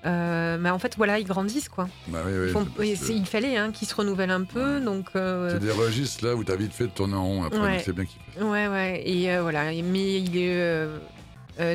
Euh, 0.06 0.58
mais 0.60 0.68
en 0.70 0.78
fait, 0.78 0.96
voilà, 0.96 1.18
ils 1.18 1.24
grandissent 1.26 1.68
quoi. 1.70 1.88
Bah 2.08 2.20
oui, 2.26 2.32
oui, 2.38 2.50
font- 2.50 2.66
il 3.14 3.26
fallait 3.26 3.56
hein, 3.56 3.70
qu'ils 3.72 3.88
se 3.88 3.94
renouvellent 3.94 4.30
un 4.30 4.44
peu, 4.44 4.80
donc 4.80 5.06
euh, 5.16 5.50
C'est 5.50 5.60
des 5.60 5.70
registres 5.72 6.26
là 6.26 6.34
où 6.34 6.44
t'as 6.44 6.56
vite 6.56 6.72
fait 6.74 6.84
de 6.84 6.90
tourner 6.92 7.14
en 7.14 7.24
rond 7.24 7.44
après, 7.44 7.58
Ouais. 7.60 7.82
c'est 7.84 7.92
bien 7.94 8.04
qu'il 8.04 8.20
fait. 8.20 8.42
ouais, 8.42 8.68
ouais. 8.68 9.02
Et 9.06 9.32
euh, 9.32 9.40
voilà, 9.42 9.64
mais 9.72 10.20
il 10.20 10.36
est 10.36 10.50
euh, 10.52 10.98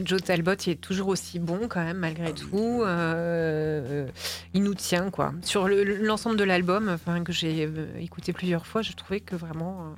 Joe 0.06 0.22
Talbot, 0.22 0.54
il 0.68 0.74
est 0.74 0.76
toujours 0.82 1.08
aussi 1.08 1.40
bon 1.40 1.68
quand 1.68 1.84
même 1.84 1.98
malgré 1.98 2.28
Ah 2.28 2.32
tout. 2.32 2.84
Il 4.54 4.62
nous 4.64 4.76
tient 4.76 5.10
quoi. 5.10 5.34
Sur 5.42 5.68
le- 5.68 5.84
l'ensemble 5.84 6.36
de 6.38 6.44
l'album, 6.44 6.90
enfin 6.90 7.24
que 7.24 7.32
j'ai 7.32 7.68
écouté 8.00 8.32
plusieurs 8.34 8.68
fois, 8.68 8.82
je 8.84 8.92
trouvais 8.94 9.22
que 9.22 9.36
vraiment 9.36 9.96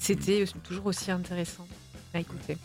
c'était 0.00 0.44
toujours 0.64 0.86
aussi 0.86 1.10
intéressant 1.10 1.66
à 2.14 2.20
écouter. 2.20 2.56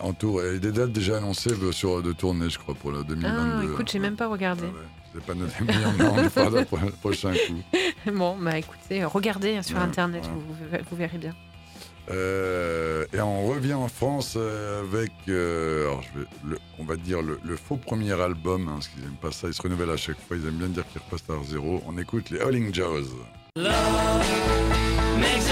En 0.00 0.12
tour, 0.12 0.42
et 0.42 0.58
des 0.58 0.72
dates 0.72 0.92
déjà 0.92 1.16
annoncées 1.18 1.52
euh, 1.52 1.72
sur, 1.72 2.02
de 2.02 2.12
tournée, 2.12 2.50
je 2.50 2.58
crois, 2.58 2.74
pour 2.74 2.92
la 2.92 3.02
2022. 3.02 3.28
Ah, 3.38 3.64
écoute, 3.64 3.90
j'ai 3.90 3.98
même 3.98 4.16
pas 4.16 4.26
regardé. 4.28 4.64
Ah 4.66 4.74
ouais. 5.16 5.20
Pas 5.26 5.34
noté, 5.34 5.54
mais 5.60 6.04
on 6.04 6.28
fera 6.28 6.62
pour 6.64 6.78
le 6.78 6.90
prochain 6.90 7.32
coup. 7.32 7.62
Bon, 8.12 8.36
bah 8.36 8.58
écoutez, 8.58 9.04
regardez 9.04 9.56
hein, 9.56 9.62
sur 9.62 9.76
Ouais, 9.76 9.82
internet, 9.84 10.24
ouais. 10.72 10.82
vous, 10.90 10.96
verrez 10.96 11.18
bien. 11.18 11.32
Euh, 12.10 13.06
et 13.14 13.20
on 13.20 13.46
revient 13.46 13.74
en 13.74 13.88
France 13.88 14.34
euh, 14.36 14.82
avec, 14.82 15.12
euh, 15.28 15.84
alors 15.86 16.02
je 16.02 16.18
vais, 16.20 16.26
le- 16.44 16.58
on 16.78 16.84
va 16.84 16.96
dire 16.96 17.22
le, 17.22 17.38
le 17.44 17.56
faux 17.56 17.76
premier 17.76 18.12
album, 18.20 18.68
hein, 18.68 18.72
parce 18.74 18.88
qu'ils 18.88 19.02
n'aiment 19.02 19.12
pas 19.22 19.30
ça, 19.30 19.46
ils 19.48 19.54
se 19.54 19.62
renouvellent 19.62 19.88
à 19.90 19.96
chaque 19.96 20.18
fois, 20.26 20.36
ils 20.36 20.46
aiment 20.46 20.56
bien 20.58 20.66
dire 20.68 20.84
qu'ils 20.92 21.00
repassent 21.00 21.30
à 21.30 21.42
zéro. 21.48 21.80
On 21.86 21.96
écoute 21.96 22.28
les 22.30 22.40
Howling 22.40 22.74
Jaws. 22.74 23.06
Makes 23.56 25.48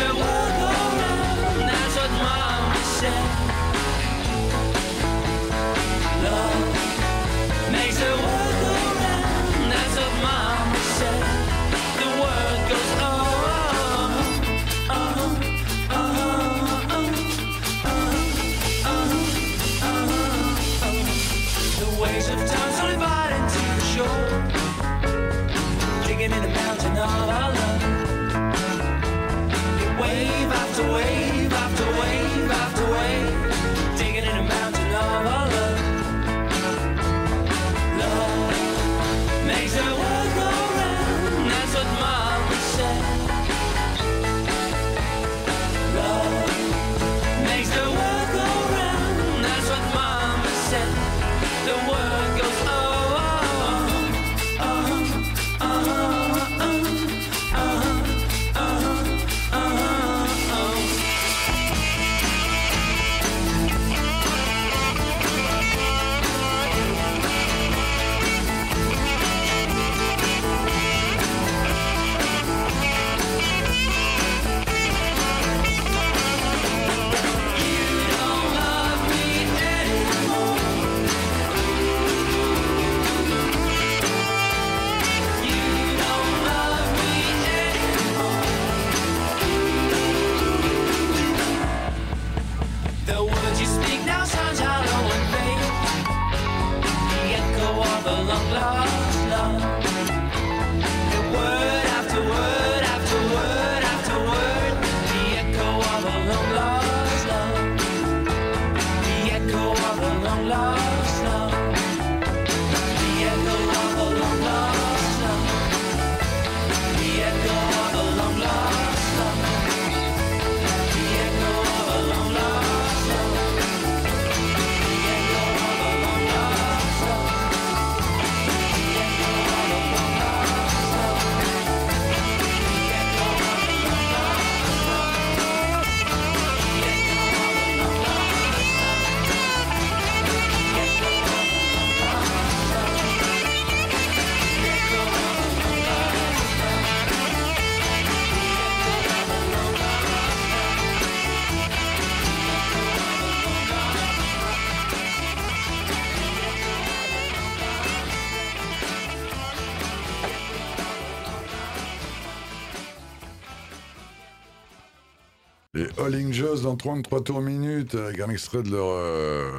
Joes 166.32 166.62
dans 166.62 166.76
33 166.76 167.24
tours 167.24 167.42
minutes, 167.42 167.94
avec 167.94 168.20
un 168.20 168.30
extrait 168.30 168.62
de 168.62 168.70
leur, 168.70 168.88
euh, 168.88 169.50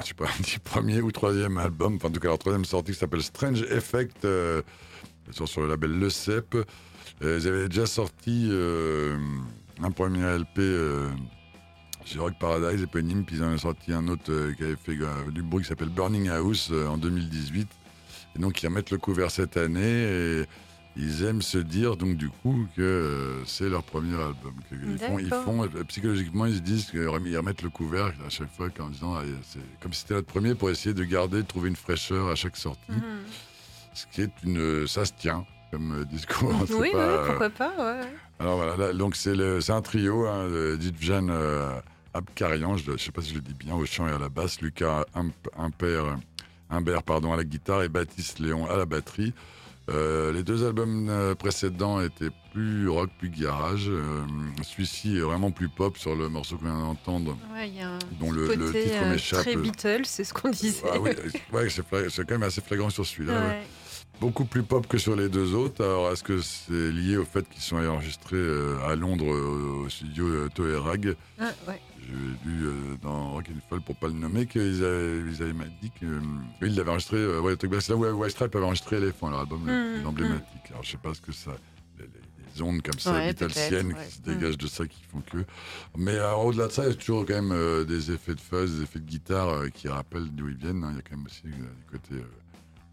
je 0.00 0.06
sais 0.06 0.14
pas, 0.14 0.26
premier 0.64 1.00
ou 1.00 1.10
troisième 1.10 1.56
album, 1.56 1.96
enfin 1.96 2.08
en 2.08 2.10
tout 2.10 2.20
cas 2.20 2.28
leur 2.28 2.38
troisième 2.38 2.64
sortie 2.64 2.92
qui 2.92 2.98
s'appelle 2.98 3.22
Strange 3.22 3.62
Effect, 3.62 4.24
euh, 4.24 4.62
sur, 5.30 5.62
le 5.62 5.68
label 5.68 5.98
Le 5.98 6.10
Cep. 6.10 6.54
Euh, 6.54 7.38
ils 7.40 7.48
avaient 7.48 7.68
déjà 7.68 7.86
sorti 7.86 8.48
euh, 8.50 9.16
un 9.82 9.90
premier 9.90 10.38
LP 10.38 10.60
chez 12.04 12.18
Rock 12.18 12.34
Paradise 12.38 12.82
éponyme, 12.82 13.24
puis 13.24 13.36
ils 13.36 13.42
en 13.42 13.48
ont 13.48 13.58
sorti 13.58 13.92
un 13.92 14.08
autre 14.08 14.52
qui 14.56 14.62
avait 14.62 14.76
fait 14.76 14.98
du 15.32 15.42
bruit 15.42 15.62
qui 15.62 15.68
s'appelle 15.68 15.90
Burning 15.90 16.28
House 16.28 16.70
en 16.70 16.98
2018. 16.98 17.68
Et 18.36 18.38
donc 18.38 18.62
ils 18.62 18.66
remettent 18.66 18.90
le 18.90 18.98
couvert 18.98 19.30
cette 19.30 19.56
année 19.56 19.80
et 19.82 20.44
ils 20.98 21.24
aiment 21.24 21.42
se 21.42 21.58
dire 21.58 21.96
donc 21.96 22.16
du 22.16 22.28
coup 22.28 22.66
que 22.76 22.82
euh, 22.82 23.44
c'est 23.46 23.68
leur 23.68 23.82
premier 23.84 24.14
album. 24.16 24.52
que- 24.68 24.74
ils, 24.74 24.98
font, 24.98 25.18
ils 25.18 25.28
font, 25.28 25.64
euh, 25.64 25.84
psychologiquement 25.84 26.46
ils 26.46 26.56
se 26.56 26.60
disent 26.60 26.86
qu'ils 26.90 27.06
remettent 27.08 27.62
le 27.62 27.70
couvert 27.70 28.12
à 28.26 28.28
chaque 28.28 28.52
fois 28.54 28.68
en 28.80 28.88
disant 28.88 29.14
ah, 29.16 29.22
c'est 29.44 29.60
comme 29.80 29.92
si 29.92 30.00
c'était 30.00 30.14
notre 30.14 30.26
premier 30.26 30.54
pour 30.54 30.70
essayer 30.70 30.94
de 30.94 31.04
garder, 31.04 31.38
de 31.38 31.46
trouver 31.46 31.68
une 31.70 31.76
fraîcheur 31.76 32.28
à 32.28 32.34
chaque 32.34 32.56
sortie. 32.56 32.90
Mhm. 32.90 33.02
Ce 33.94 34.06
qui 34.12 34.22
est 34.22 34.30
une, 34.44 34.86
ça 34.86 35.04
se 35.04 35.12
tient 35.16 35.44
comme 35.70 36.00
euh, 36.00 36.04
discours. 36.04 36.52
C'est 36.66 36.74
Oui, 36.74 36.80
oui, 36.82 36.92
pas, 36.92 36.98
euh, 36.98 37.26
pourquoi 37.26 37.50
pas. 37.50 37.72
ouais, 37.78 38.06
alors 38.40 38.56
voilà, 38.56 38.76
là, 38.76 38.92
donc 38.92 39.16
c'est 39.16 39.70
un 39.70 39.82
trio, 39.82 40.26
hein, 40.26 40.46
Didjan 40.78 41.28
euh, 41.30 41.80
Abkarian, 42.14 42.76
je 42.76 42.90
ne 42.92 42.96
sais 42.96 43.12
pas 43.12 43.20
si 43.22 43.30
je 43.30 43.34
le 43.36 43.40
dis 43.42 43.54
bien, 43.54 43.74
au 43.74 43.84
chant 43.84 44.08
et 44.08 44.12
à 44.12 44.18
la 44.18 44.28
basse, 44.28 44.60
Lucas 44.60 45.04
Imp- 45.14 45.32
Imper, 45.56 46.04
Imbert 46.70 47.02
pardon, 47.02 47.32
à 47.32 47.36
la 47.36 47.44
guitare 47.44 47.82
et 47.82 47.88
Baptiste 47.88 48.38
Léon 48.40 48.66
à 48.70 48.76
la 48.76 48.84
batterie. 48.86 49.32
Euh, 49.88 50.32
les 50.32 50.42
deux 50.42 50.66
albums 50.66 51.08
euh, 51.08 51.34
précédents 51.34 52.00
étaient 52.00 52.30
plus 52.52 52.88
rock, 52.88 53.08
plus 53.18 53.30
garage. 53.30 53.86
Euh, 53.88 54.22
Celui-ci 54.62 55.16
est 55.16 55.20
vraiment 55.20 55.50
plus 55.50 55.68
pop 55.70 55.96
sur 55.96 56.14
le 56.14 56.28
morceau 56.28 56.56
qu'on 56.58 56.66
vient 56.66 56.78
d'entendre. 56.78 57.38
Ouais, 57.54 57.70
Dont 58.20 58.30
le- 58.30 58.54
le 58.54 58.70
titre 58.72 58.94
euh, 59.02 59.12
m'échappe. 59.12 59.40
très 59.40 59.56
Beatles, 59.56 60.02
c'est 60.04 60.24
ce 60.24 60.34
qu'on 60.34 60.50
disait. 60.50 60.82
Ah 60.92 60.98
oui, 61.00 61.10
ouais, 61.52 61.68
c'est 61.70 61.82
quand 62.26 62.30
même 62.32 62.42
assez 62.42 62.60
flagrant 62.60 62.90
sur 62.90 63.06
celui-là. 63.06 63.32
ouais. 63.48 63.62
Ouais. 64.20 64.26
Beaucoup 64.26 64.44
plus 64.44 64.62
pop 64.62 64.86
que 64.86 64.98
sur 64.98 65.14
les 65.16 65.28
deux 65.28 65.54
autres. 65.54 65.84
Alors, 65.84 66.10
est-ce 66.12 66.22
que 66.24 66.40
c'est 66.40 66.90
lié 66.92 67.16
au 67.16 67.24
fait 67.24 67.48
qu'ils 67.48 67.62
sont 67.62 67.76
enregistrés 67.76 68.36
euh, 68.36 68.78
à 68.86 68.96
Londres 68.96 69.32
euh, 69.32 69.84
au 69.84 69.88
studio 69.88 70.26
euh, 70.26 70.48
Toerag 70.54 71.14
Ah, 71.38 71.50
ouais. 71.68 71.80
J'ai 72.00 72.48
lu 72.50 72.66
dans 73.02 73.32
Rock 73.32 73.46
and 73.50 73.60
Fall, 73.68 73.80
pour 73.82 73.94
pas 73.96 74.06
le 74.08 74.14
nommer, 74.14 74.46
qu'ils 74.46 74.82
avaient, 74.82 75.18
ils 75.30 75.42
avaient 75.42 75.52
dit 75.82 75.90
que. 76.00 76.06
euh, 76.06 76.20
ils 76.62 76.74
l'avaient 76.74 76.90
enregistré. 76.90 77.38
ouais, 77.38 77.54
c'est 77.80 77.88
là 77.90 77.96
où 77.96 78.04
White 78.22 78.40
avait 78.42 78.58
enregistré 78.64 78.96
Elephant, 78.96 79.28
leur 79.30 79.40
album 79.40 79.66
le 79.66 79.72
Mm, 79.72 79.94
plus 79.94 80.02
mm. 80.02 80.06
emblématique. 80.06 80.70
Alors, 80.70 80.82
je 80.82 80.90
sais 80.92 80.96
pas 80.98 81.12
ce 81.14 81.20
que 81.20 81.32
ça. 81.32 81.52
Les, 81.98 82.04
les- 82.04 82.62
ondes 82.62 82.82
comme 82.82 82.98
ça, 82.98 83.12
Ouais, 83.12 83.32
Beatlesiennes, 83.34 83.92
peut-être, 83.92 84.08
qui 84.08 84.14
se 84.16 84.22
ouais. 84.28 84.34
Dégagent 84.34 84.58
de 84.58 84.66
ça, 84.66 84.86
qui 84.86 85.00
font 85.12 85.20
que. 85.20 85.44
Mais 85.96 86.18
au-delà 86.42 86.66
de 86.66 86.72
ça, 86.72 86.84
il 86.84 86.88
y 86.88 86.92
a 86.92 86.94
toujours 86.94 87.24
quand 87.26 87.34
même 87.34 87.52
euh, 87.52 87.84
des 87.84 88.10
effets 88.10 88.34
de 88.34 88.40
fuzz, 88.40 88.78
des 88.78 88.82
effets 88.82 88.98
de 88.98 89.04
guitare 89.06 89.48
euh, 89.50 89.68
qui 89.68 89.86
rappellent 89.88 90.28
d'où 90.32 90.48
ils 90.48 90.56
viennent. 90.56 90.82
hein. 90.82 90.88
Il 90.92 90.96
y 90.96 90.98
a 90.98 91.02
quand 91.02 91.16
même 91.16 91.26
aussi 91.26 91.42
euh, 91.44 91.50
du 91.50 91.84
côté. 91.98 92.14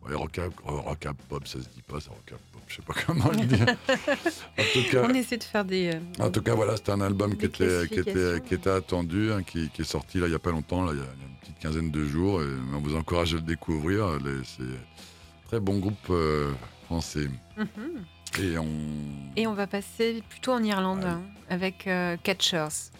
Euh, 0.05 0.09
Ouais, 0.09 0.15
rock, 0.15 0.39
rock 0.65 1.07
pop, 1.29 1.47
ça 1.47 1.59
se 1.59 1.67
dit 1.69 1.81
pas, 1.87 1.99
c'est 1.99 2.09
rock 2.09 2.33
pop, 2.51 2.61
je 2.67 2.75
sais 2.75 2.81
pas 2.81 2.93
comment 3.05 3.29
le 3.31 3.45
dire. 3.45 3.65
en 3.69 4.63
tout 4.73 4.91
cas, 4.91 5.03
On 5.09 5.13
essaie 5.13 5.37
de 5.37 5.43
faire 5.43 5.65
des. 5.65 5.93
euh, 5.95 6.23
en 6.23 6.29
tout 6.31 6.41
cas, 6.41 6.53
voilà, 6.55 6.75
c'était 6.77 6.91
un 6.91 7.01
album 7.01 7.35
qui 7.37 7.45
était, 7.45 7.87
qui, 7.87 7.95
était, 7.99 8.03
classifications. 8.11 8.43
qui 8.47 8.53
était 8.53 8.69
attendu, 8.69 9.31
hein, 9.31 9.43
qui, 9.43 9.69
qui 9.69 9.81
est 9.81 9.85
sorti 9.85 10.19
là 10.19 10.27
il 10.27 10.29
n'y 10.29 10.35
a 10.35 10.39
pas 10.39 10.51
longtemps, 10.51 10.83
là, 10.83 10.91
il 10.93 10.99
y, 10.99 11.01
a 11.01 11.05
y 11.05 11.07
une 11.29 11.35
petite 11.41 11.59
quinzaine 11.59 11.91
de 11.91 12.03
jours. 12.05 12.41
Et 12.41 12.45
on 12.73 12.79
vous 12.79 12.95
encourage 12.95 13.33
à 13.33 13.37
le 13.37 13.41
découvrir. 13.43 14.17
C'est 14.43 14.63
un 14.63 15.47
très 15.47 15.59
bon 15.59 15.79
groupe 15.79 15.95
euh, 16.09 16.51
français. 16.85 17.27
mhm. 17.57 18.05
Et 18.43 18.57
on. 18.57 18.67
Et 19.37 19.47
on 19.47 19.53
va 19.53 19.65
passer 19.67 20.21
plutôt 20.29 20.51
en 20.51 20.61
Irlande 20.63 21.05
hein, 21.05 21.21
avec 21.49 21.87
euh, 21.87 22.17
Catchers. 22.21 22.91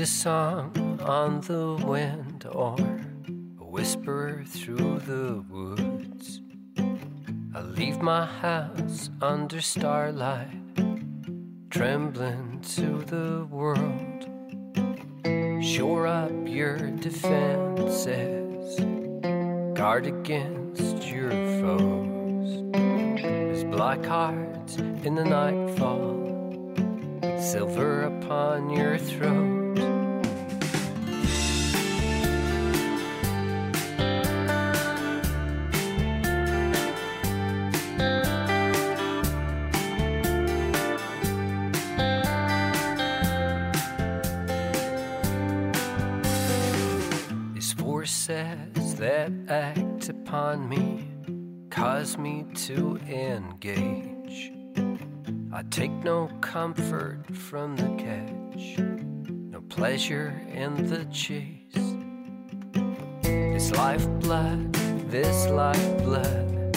A 0.00 0.06
song 0.06 0.98
on 1.04 1.42
the 1.42 1.76
wind 1.84 2.46
or 2.52 2.74
a 3.60 3.64
whisper 3.64 4.42
through 4.46 4.98
the 5.00 5.44
woods. 5.50 6.40
I 7.54 7.60
leave 7.60 8.00
my 8.00 8.24
house 8.24 9.10
under 9.20 9.60
starlight, 9.60 10.48
trembling 11.68 12.62
to 12.76 13.02
the 13.02 13.46
world. 13.50 14.26
Shore 15.62 16.06
up 16.06 16.32
your 16.46 16.78
defenses, 16.92 18.80
guard 19.76 20.06
against 20.06 21.06
your 21.06 21.30
foes. 21.60 22.62
There's 22.72 23.64
black 23.64 24.02
hearts 24.06 24.76
in 24.76 25.14
the 25.14 25.24
nightfall 25.24 26.16
silver 27.38 28.02
upon 28.02 28.70
your 28.70 28.96
throat. 28.96 29.59
Forces 48.30 48.94
that 48.94 49.32
act 49.48 50.08
upon 50.08 50.68
me 50.68 51.04
cause 51.68 52.16
me 52.16 52.44
to 52.54 52.96
engage. 53.08 54.52
I 55.52 55.62
take 55.70 55.90
no 56.04 56.28
comfort 56.40 57.24
from 57.34 57.74
the 57.76 57.88
catch, 57.96 58.78
no 58.78 59.60
pleasure 59.62 60.40
in 60.52 60.88
the 60.88 61.04
chase. 61.06 61.74
This 63.22 63.72
lifeblood, 63.72 64.72
this 65.10 65.48
lifeblood, 65.48 66.76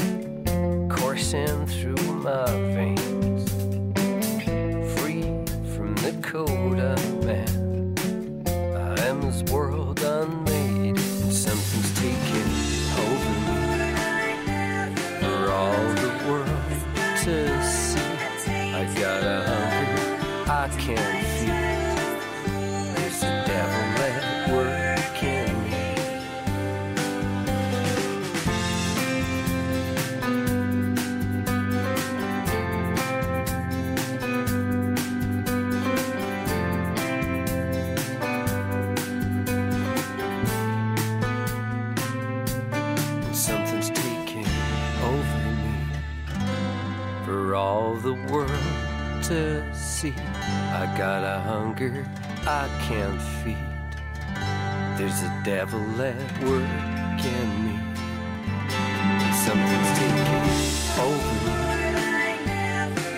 coursing 0.90 1.68
through 1.68 2.14
my 2.16 2.46
veins, 2.74 3.50
free 4.98 5.24
from 5.76 5.96
the 5.98 6.18
code 6.24 6.80
of 6.80 7.13
the 48.16 48.34
world 48.34 49.24
to 49.24 49.64
see. 49.74 50.14
I 50.14 50.94
got 50.98 51.24
a 51.24 51.40
hunger 51.40 52.06
I 52.46 52.68
can't 52.82 53.22
feed. 53.22 53.58
There's 54.98 55.22
a 55.24 55.42
devil 55.44 55.82
at 56.02 56.16
work 56.44 57.22
in 57.38 57.50
me. 57.66 57.76
Something's 59.46 59.92
taking 60.00 60.34
over 61.08 61.36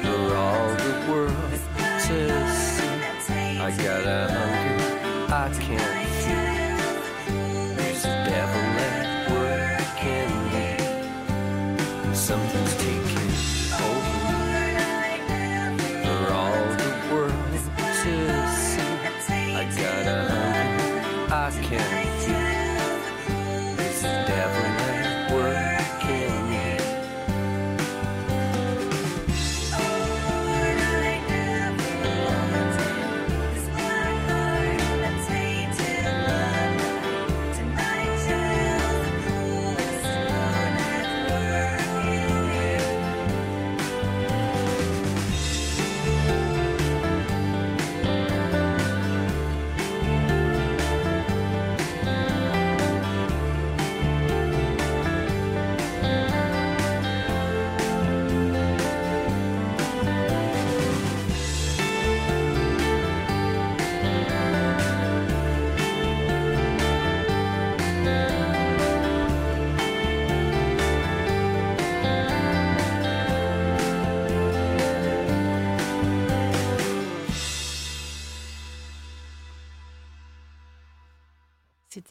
for 0.03 0.35
all 0.35 0.69
the 0.85 1.11
world 1.11 1.51
to 2.07 2.17
see. 2.53 3.59
I 3.59 3.71
got 3.77 4.03
a 4.05 4.31
hunger 4.31 5.33
I 5.33 5.49
can't 5.59 5.94
can. 21.67 22.04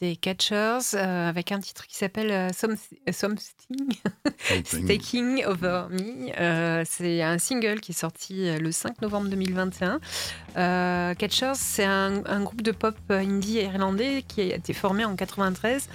C'est 0.05 0.15
Catchers 0.17 0.93
euh, 0.95 1.29
avec 1.29 1.51
un 1.51 1.59
titre 1.59 1.87
qui 1.87 1.95
s'appelle 1.97 2.31
euh, 2.31 2.49
Some- 2.53 2.75
Something 3.11 3.55
Something. 4.65 4.87
Taking 4.87 5.45
Over 5.45 5.83
Me. 5.89 6.29
Euh, 6.39 6.83
c'est 6.87 7.21
un 7.23 7.37
single 7.39 7.79
qui 7.79 7.91
est 7.91 7.95
sorti 7.97 8.55
le 8.57 8.71
5 8.71 9.01
novembre 9.01 9.29
2021. 9.29 9.99
Euh, 10.57 11.13
Catchers, 11.15 11.55
c'est 11.55 11.85
un, 11.85 12.23
un 12.25 12.41
groupe 12.41 12.61
de 12.61 12.71
pop 12.71 12.95
indie 13.09 13.59
irlandais 13.59 14.23
qui 14.27 14.41
a 14.51 14.55
été 14.55 14.73
formé 14.73 15.05
en 15.05 15.15
93. 15.15 15.89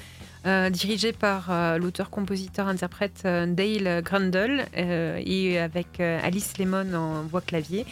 euh, 0.47 0.71
dirigé 0.71 1.13
par 1.13 1.51
l'auteur-compositeur-interprète 1.79 3.23
Dale 3.25 4.03
Grundle 4.03 4.65
et 4.75 5.59
avec 5.59 6.01
Alice 6.01 6.57
Lemon 6.59 6.93
en 6.95 7.23
voix 7.23 7.43
clavier. 7.43 7.85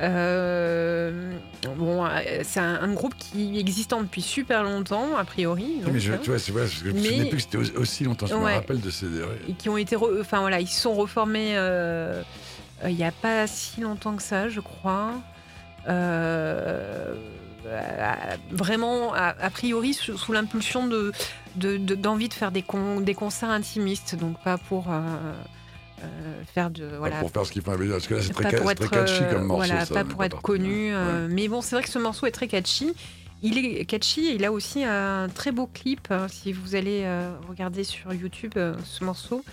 Euh, 0.00 1.32
bon, 1.76 2.04
euh, 2.04 2.08
c'est 2.42 2.60
un, 2.60 2.80
un 2.82 2.92
groupe 2.92 3.14
qui 3.16 3.58
existant 3.58 4.02
depuis 4.02 4.22
super 4.22 4.62
longtemps, 4.62 5.16
a 5.16 5.24
priori. 5.24 5.80
Donc, 5.82 5.94
mais 5.94 6.00
je, 6.00 6.12
tu 6.14 6.30
vois, 6.30 6.38
c'est 6.38 6.52
vrai, 6.52 6.66
je 6.66 6.84
me 6.84 6.98
souvenais 7.02 7.28
plus 7.30 7.36
que 7.36 7.42
c'était 7.58 7.78
aussi- 7.78 8.04
longtemps. 8.04 8.26
Je 8.26 8.34
me 8.34 8.40
rappelle 8.56 8.80
de 8.80 8.90
ces. 8.90 9.06
et 9.48 9.54
qui 9.54 9.68
ont 9.68 9.76
été, 9.78 9.96
enfin 9.96 10.40
voilà, 10.40 10.60
ils 10.60 10.68
se 10.68 10.80
sont 10.82 10.94
reformés 10.94 11.56
euh, 11.56 12.22
euh, 12.84 12.90
il 12.90 12.96
n'y 12.96 13.04
a 13.04 13.12
pas 13.12 13.46
si 13.46 13.80
longtemps 13.80 14.16
que 14.16 14.22
ça, 14.22 14.48
je 14.50 14.60
crois. 14.60 15.12
Euh, 15.88 17.14
vraiment, 18.50 19.12
a, 19.14 19.34
a 19.40 19.50
priori, 19.50 19.94
sous, 19.94 20.16
sous 20.16 20.32
l'impulsion 20.32 20.86
de, 20.86 21.12
de- 21.56 21.76
de- 21.78 21.94
d'envie 21.94 22.28
de, 22.28 22.34
faire 22.34 22.52
des, 22.52 22.62
con- 22.62 23.00
des 23.00 23.14
concerts 23.14 23.50
intimistes, 23.50 24.14
donc 24.14 24.38
pas 24.42 24.58
pour 24.58 24.86
euh, 26.02 26.04
euh, 26.04 26.42
faire 26.54 26.70
de 26.70 26.86
Pas 26.88 26.98
voilà. 26.98 27.16
Pour 27.20 27.30
faire 27.30 27.46
ce 27.46 27.60
font 27.60 27.72
avec 27.72 27.88
parce 27.90 28.06
que 28.06 28.14
là, 28.14 28.22
c'est 28.22 28.32
très, 28.32 28.48
être, 28.54 28.74
très 28.74 28.88
catchy 28.88 29.22
euh, 29.22 29.32
comme 29.32 29.44
morceau. 29.46 29.66
voilà, 29.66 29.84
ça, 29.86 29.94
pas 29.94 30.04
pour 30.04 30.22
être 30.24 30.40
connu. 30.42 30.92
euh, 30.92 31.26
Ouais. 31.26 31.34
Mais 31.34 31.48
bon, 31.48 31.60
c'est 31.62 31.76
vrai 31.76 31.82
que 31.82 31.88
ce 31.90 31.98
morceau 31.98 32.26
est 32.26 32.30
très 32.32 32.48
catchy. 32.48 32.94
Il 33.42 33.58
est 33.58 33.84
catchy 33.84 34.26
et 34.28 34.34
il 34.34 34.44
a 34.44 34.52
aussi 34.52 34.82
un 34.84 35.28
très 35.34 35.52
beau 35.52 35.68
clip. 35.72 36.08
hein, 36.10 36.26
si 36.28 36.52
vous 36.52 36.74
allez 36.74 37.02
euh, 37.04 37.30
regarder 37.48 37.84
sur 37.84 38.12
YouTube 38.14 38.52
euh, 38.56 38.74
ce 38.84 39.04
morceau, 39.04 39.44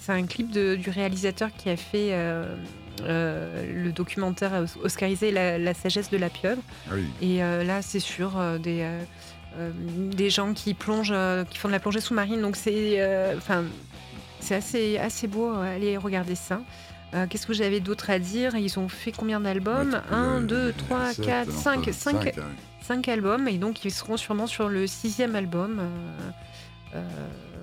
c'est 0.00 0.12
un 0.12 0.24
clip 0.24 0.50
de- 0.50 0.76
du 0.76 0.90
réalisateur 0.90 1.50
qui 1.56 1.68
a 1.70 1.76
fait 1.76 2.10
euh, 2.12 2.54
euh, 3.02 3.64
le 3.84 3.90
documentaire 3.92 4.64
oscarisé 4.82 5.30
la, 5.32 5.58
La 5.58 5.74
sagesse 5.74 6.10
de 6.10 6.16
la 6.16 6.30
pieuvre. 6.30 6.62
Ah 6.88 6.94
oui. 6.94 7.04
Et 7.22 7.42
euh, 7.42 7.64
là, 7.64 7.82
c'est 7.82 8.00
sur 8.00 8.38
euh, 8.38 8.58
des, 8.58 8.82
euh, 8.82 9.00
euh, 9.58 9.70
des 10.12 10.30
gens 10.30 10.52
qui 10.54 10.74
plongent, 10.74 11.10
euh, 11.12 11.44
qui 11.44 11.58
font 11.58 11.68
de 11.68 11.72
la 11.72 11.80
plongée 11.80 12.00
sous-marine. 12.00 12.40
Donc 12.40 12.54
c'est, 12.56 13.00
euh, 13.00 13.34
enfin, 13.36 13.64
c'est 14.44 14.54
assez, 14.54 14.98
assez 14.98 15.26
beau. 15.26 15.50
euh, 15.52 15.76
Allez 15.76 15.96
regarder 15.96 16.34
ça. 16.34 16.60
Euh, 17.14 17.26
Qu'est-ce 17.28 17.46
que 17.46 17.52
j'avais 17.52 17.80
d'autre 17.80 18.10
à 18.10 18.18
dire? 18.18 18.56
Ils 18.56 18.78
ont 18.78 18.88
fait 18.88 19.12
combien 19.12 19.40
d'albums? 19.40 19.92
Ouais, 20.10 20.16
1, 20.16 20.22
euh, 20.22 20.40
2, 20.40 20.66
sept, 20.66 20.76
3, 20.78 21.14
4, 21.24 21.48
non, 21.48 21.54
5, 21.54 21.84
pas- 21.84 21.92
5, 21.92 22.12
cinq, 22.12 22.24
ouais. 22.24 22.34
5 22.82 23.08
albums. 23.08 23.48
Et 23.48 23.58
donc, 23.58 23.84
ils 23.84 23.90
seront 23.92 24.16
sûrement 24.16 24.46
sur 24.46 24.68
le 24.68 24.86
sixième 24.86 25.34
album. 25.36 25.80
euh, 26.94 27.00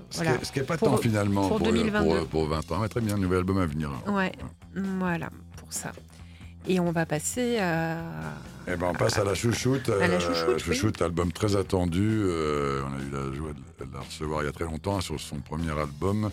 Ce 0.10 0.18
voilà. 0.24 0.38
ce 0.44 0.52
qui 0.52 0.60
n'est 0.60 0.66
pas 0.66 0.78
Pour- 0.78 0.90
tant 0.92 0.98
finalement 0.98 1.48
pour 1.48 1.58
pour, 1.58 1.68
2022. 1.68 2.18
pour, 2.20 2.28
pour 2.28 2.48
20 2.48 2.72
ans. 2.72 2.88
Très 2.88 3.02
bien, 3.02 3.18
nouvel 3.18 3.40
album 3.40 3.60
à 3.60 3.66
venir. 3.66 3.90
Ouais, 4.08 4.32
voilà, 4.76 5.30
pour 5.58 5.72
ça. 5.72 5.92
Et 6.68 6.80
on 6.80 6.92
va 6.92 7.06
passer 7.06 7.58
à. 7.60 7.98
Eh 8.68 8.76
ben, 8.76 8.88
on 8.92 8.94
passe 8.94 9.18
à 9.18 9.24
la 9.24 9.34
chouchoute. 9.34 9.90
À 9.90 10.08
la 10.08 10.20
chouchoute, 10.20 10.96
oui. 11.00 11.06
album 11.06 11.32
très 11.32 11.56
attendu. 11.56 12.22
euh, 12.24 12.84
on 12.86 12.94
a 12.94 13.02
eu 13.02 13.10
la 13.30 13.36
joie 13.36 13.50
de 13.54 13.94
la 13.94 14.00
recevoir 14.02 14.44
il 14.44 14.46
y 14.46 14.50
a 14.50 14.52
très 14.52 14.66
longtemps 14.66 15.02
sur 15.02 15.20
son 15.20 15.38
premier 15.38 15.72
album. 15.72 16.30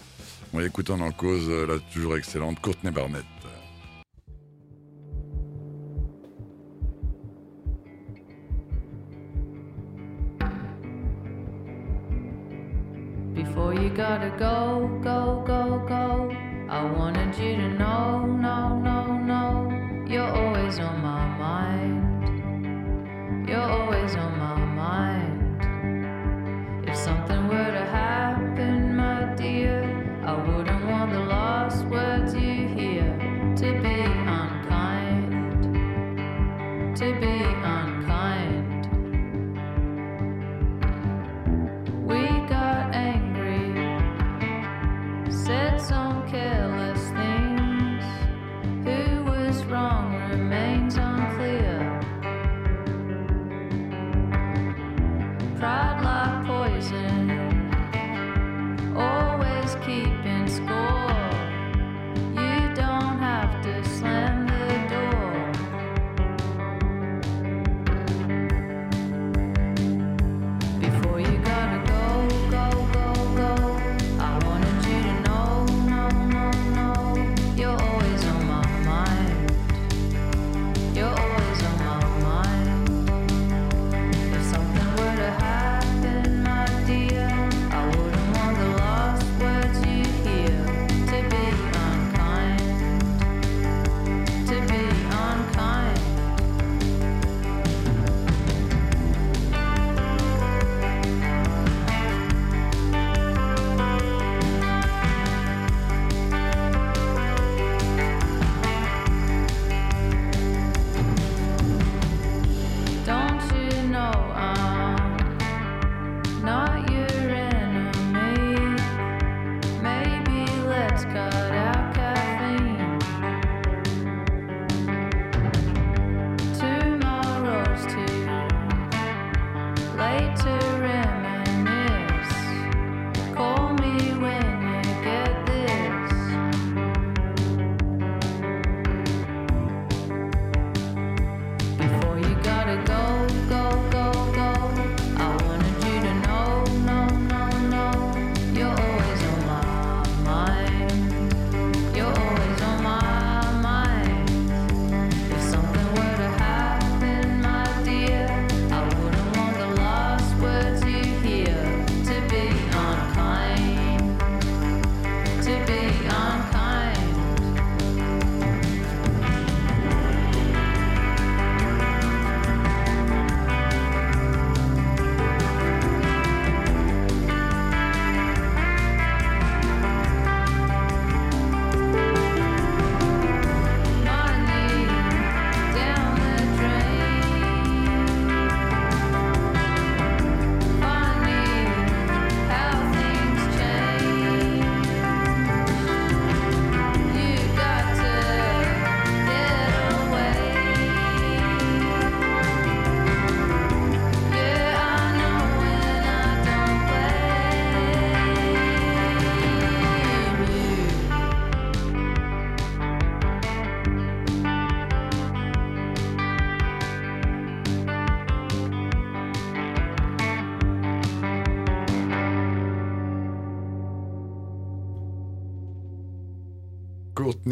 On 0.54 0.60
dans 0.96 1.10
cause 1.12 1.48
euh, 1.48 1.66
la 1.66 1.78
toujours 1.92 2.16
excellente 2.16 2.58
Courtney 2.60 2.90
Barnett. 2.90 3.24
Before 13.34 13.74
you 13.74 13.90
gotta 13.90 14.30
go, 14.38 14.88
go, 15.02 15.44
go, 15.46 15.84
go. 15.86 16.30
I 16.68 16.84
wanted 16.92 17.36
you 17.38 17.56
to 17.56 17.68
know, 17.78 18.26
no, 18.26 18.78
no, 18.78 19.18
no. 19.18 19.70
You're 20.08 20.22
always 20.22 20.78
on 20.78 21.00
my 21.02 21.26
mind. 21.38 22.28
You're 23.48 23.60
always 23.60 24.16
on 24.16 24.38
my 24.38 24.56
mind. 24.56 25.64
If 26.88 26.96
something 26.96 27.48
were 27.48 27.70
to 27.70 27.84
happen, 27.86 28.96
my 28.96 29.34
dear, 29.36 29.87
last 31.28 31.84
words 31.86 32.34
you 32.34 32.66
hear 32.68 33.04
to 33.54 33.68
be 33.82 34.00
unkind. 34.40 35.62
To 36.96 37.06
be 37.20 37.36
unkind. 37.76 38.86
We 42.10 42.22
got 42.48 42.94
angry, 42.94 43.68
said 45.30 45.78
some 45.80 46.26
careless 46.30 46.97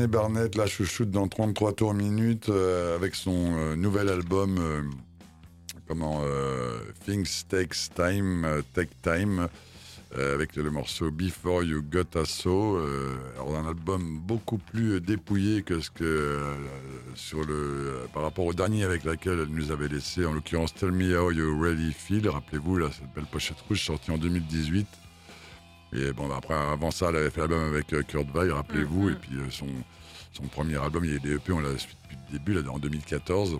Barnett, 0.06 0.54
la 0.54 0.66
chouchoute 0.66 1.10
dans 1.10 1.26
33 1.26 1.72
tours 1.72 1.94
minutes, 1.94 2.48
euh, 2.48 2.96
avec 2.96 3.14
son 3.14 3.54
euh, 3.56 3.76
nouvel 3.76 4.08
album, 4.08 4.56
euh, 4.58 4.82
comment, 5.88 6.22
Things 7.04 7.44
Takes 7.48 7.90
Time, 7.94 8.62
Take 8.74 8.90
Time, 9.02 9.48
avec 10.14 10.56
le 10.56 10.70
morceau 10.70 11.10
Before 11.10 11.62
You 11.62 11.82
Got 11.82 12.20
Us 12.20 12.28
So. 12.28 12.78
alors 13.34 13.56
un 13.56 13.68
album 13.68 14.18
beaucoup 14.18 14.58
plus 14.58 15.00
dépouillé 15.00 15.62
que 15.62 15.80
ce 15.80 15.90
que 15.90 16.42
sur 17.14 17.44
le, 17.44 18.00
par 18.12 18.22
rapport 18.22 18.46
au 18.46 18.54
dernier 18.54 18.84
avec 18.84 19.04
laquelle 19.04 19.40
elle 19.40 19.54
nous 19.54 19.70
avait 19.70 19.88
laissé, 19.88 20.24
en 20.24 20.32
l'occurrence 20.32 20.74
Tell 20.74 20.90
Me 20.90 21.16
How 21.18 21.30
You 21.30 21.60
Really 21.60 21.92
Feel. 21.92 22.28
Rappelez-vous, 22.28 22.78
là, 22.78 22.88
cette 22.90 23.12
belle 23.14 23.26
pochette 23.30 23.60
rouge 23.68 23.84
sortie 23.84 24.10
en 24.10 24.18
2018. 24.18 24.86
Et 25.92 26.12
bon, 26.12 26.30
après, 26.32 26.54
avant 26.54 26.90
ça, 26.90 27.10
elle 27.10 27.16
avait 27.16 27.30
fait 27.30 27.40
l'album 27.40 27.62
avec 27.62 27.86
Kurt 27.86 28.26
Weill, 28.34 28.50
rappelez-vous. 28.50 29.08
Mhm. 29.08 29.12
Et 29.12 29.16
puis 29.16 29.36
son, 29.50 29.66
son 30.36 30.44
premier 30.48 30.76
album, 30.76 31.04
il 31.04 31.12
y 31.12 31.16
a 31.16 31.18
des 31.18 31.34
EP, 31.36 31.52
on 31.52 31.60
l'a 31.60 31.76
suivi 31.78 31.94
depuis 32.04 32.16
le 32.32 32.38
début, 32.38 32.52
là, 32.62 32.70
en 32.70 32.78
2014. 32.78 33.58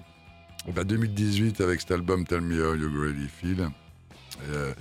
Et 0.68 0.72
ben, 0.72 0.84
2018, 0.84 1.60
avec 1.60 1.80
cet 1.80 1.92
album 1.92 2.26
Tell 2.26 2.40
Me 2.42 2.66
How 2.68 2.74
You 2.74 2.90
Really 3.00 3.28
Feel. 3.28 3.68
Euh, 4.50 4.74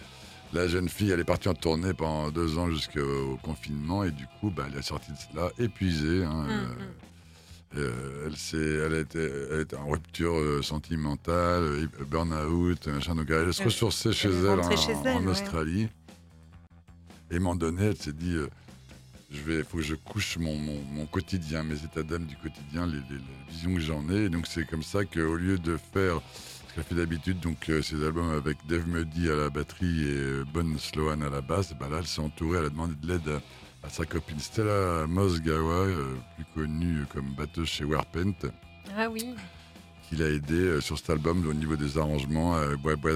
la 0.54 0.68
jeune 0.68 0.90
fille, 0.90 1.12
elle 1.12 1.20
est 1.20 1.24
partie 1.26 1.48
en 1.50 1.54
tournée 1.54 1.94
pendant 1.94 2.32
deux 2.32 2.58
ans 2.58 2.70
jusqu'au 2.70 3.38
confinement. 3.44 4.04
Et 4.04 4.12
du 4.12 4.26
coup, 4.40 4.50
bah, 4.52 4.66
elle 4.72 4.78
est 4.80 4.82
sortie 4.82 5.12
de 5.12 5.18
cela 5.32 5.50
épuisée. 5.60 6.24
hein, 6.24 6.46
euh, 6.50 6.66
Mhm. 6.66 7.78
euh, 7.78 8.28
elle, 8.28 8.92
elle, 8.92 8.94
a 8.94 9.00
été, 9.00 9.32
elle 9.52 9.60
était 9.62 9.76
en 9.76 9.88
rupture 9.90 10.64
sentimentale, 10.64 11.88
burn-out, 12.10 12.88
machin. 12.88 13.16
Donc 13.16 13.30
elle 13.30 13.54
se 13.54 13.64
ressourçait 13.64 14.14
chez 14.14 14.30
elle 14.30 14.60
en, 14.60 14.76
chez 14.76 14.94
en 14.94 15.04
elle, 15.06 15.24
ouais. 15.26 15.32
Australie. 15.32 15.88
Et 17.32 17.34
à 17.34 17.38
un 17.38 17.40
moment 17.40 17.56
donné, 17.56 17.86
elle 17.86 17.98
s'est 17.98 18.14
dit 18.14 18.36
euh, 18.36 18.48
je 19.36 19.42
vais, 19.44 19.64
faut 19.64 19.78
que 19.78 19.84
je 19.84 19.96
couche 19.96 20.38
mon, 20.38 20.58
mon, 20.58 20.82
mon 20.92 21.06
quotidien, 21.06 21.64
mes 21.64 21.84
états 21.84 22.04
d'âme 22.04 22.26
du 22.26 22.36
quotidien, 22.38 22.86
les, 22.88 22.94
les- 23.10 23.18
les 23.18 23.52
visions 23.52 23.74
que 23.76 23.80
j'en 23.82 24.10
ai. 24.10 24.26
Et 24.26 24.30
donc 24.30 24.48
c'est 24.48 24.66
comme 24.66 24.84
ça 24.84 25.06
qu'au 25.06 25.36
lieu 25.36 25.58
de 25.60 25.78
faire 25.94 26.22
ce 26.70 26.74
qu'elle 26.76 26.84
fait 26.84 26.96
d'habitude, 26.96 27.40
donc 27.40 27.70
euh, 27.70 27.82
ses 27.82 28.04
albums 28.04 28.32
avec 28.32 28.58
Dave 28.68 28.88
Muddy 28.88 29.30
à 29.30 29.36
la 29.36 29.50
batterie 29.50 30.04
et 30.04 30.18
euh, 30.18 30.44
Bon 30.54 30.78
Sloan 30.78 31.22
à 31.22 31.30
la 31.30 31.42
basse, 31.42 31.74
bah 31.80 31.88
là 31.92 31.98
elle 32.00 32.08
s'est 32.08 32.22
entourée, 32.22 32.60
elle 32.60 32.66
a 32.66 32.70
demandé 32.70 32.94
de 33.02 33.08
l'aide 33.08 33.28
à, 33.30 33.88
à 33.88 33.90
sa 33.90 34.06
copine 34.06 34.40
Stella 34.40 35.06
Mosgawa, 35.08 35.74
euh, 35.86 36.16
plus 36.36 36.46
connue 36.56 37.06
comme 37.14 37.34
batteuse 37.36 37.68
chez 37.68 37.84
Warpaint 37.86 38.34
Ah 38.98 39.10
oui. 39.10 39.36
qui 40.10 40.16
l'a 40.18 40.30
aidé 40.30 40.54
euh, 40.56 40.82
sur 40.82 40.98
cet 40.98 41.10
album 41.12 41.48
au 41.48 41.54
niveau 41.54 41.76
des 41.76 41.98
arrangements, 41.98 42.58
euh, 42.58 42.76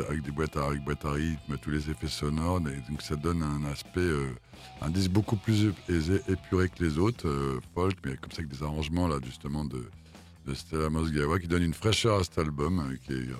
avec 0.09 0.21
des 0.23 0.31
boîtes 0.31 0.55
à, 0.57 0.65
avec 0.67 0.81
boîtes 0.83 1.05
à 1.05 1.11
rythme, 1.13 1.57
tous 1.61 1.69
les 1.71 1.89
effets 1.89 2.07
sonores. 2.07 2.61
Et 2.69 2.89
donc 2.89 3.01
ça 3.01 3.15
donne 3.15 3.43
un 3.43 3.65
aspect, 3.65 3.99
un 4.81 4.89
disque 4.89 5.11
beaucoup 5.11 5.35
plus 5.35 5.65
épuré, 5.89 6.21
épuré 6.27 6.69
que 6.69 6.83
les 6.83 6.97
autres, 6.97 7.27
euh, 7.27 7.59
folk, 7.75 7.95
mais 8.05 8.15
comme 8.17 8.31
ça 8.31 8.39
avec 8.39 8.49
des 8.51 8.63
arrangements 8.63 9.07
là 9.07 9.17
justement 9.25 9.65
de, 9.65 9.89
de 10.47 10.53
Stella 10.53 10.89
Mosgawa 10.89 11.39
qui 11.39 11.47
donne 11.47 11.63
une 11.63 11.73
fraîcheur 11.73 12.19
à 12.19 12.23
cet 12.23 12.37
album 12.39 12.79
euh, 12.79 12.95
qui 13.05 13.13
est 13.13 13.15
euh, 13.15 13.35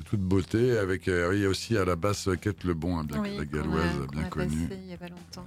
de 0.00 0.04
toute 0.04 0.20
beauté. 0.20 0.76
Avec 0.78 1.08
euh, 1.08 1.32
il 1.34 1.42
y 1.42 1.46
a 1.46 1.48
aussi 1.48 1.76
à 1.76 1.84
la 1.84 1.96
basse 1.96 2.28
Kate 2.40 2.64
Lebon, 2.64 2.98
hein, 2.98 3.04
bien, 3.04 3.22
oui, 3.22 3.36
la 3.36 3.42
a- 3.42 3.44
galloise 3.44 3.96
qu'on 4.06 4.12
bien 4.12 4.24
a 4.24 4.28
connue. 4.28 4.68
passé 4.68 4.80
il 4.84 4.90
y 4.90 4.94
a 4.94 4.96
pas 4.98 5.08
longtemps. 5.08 5.46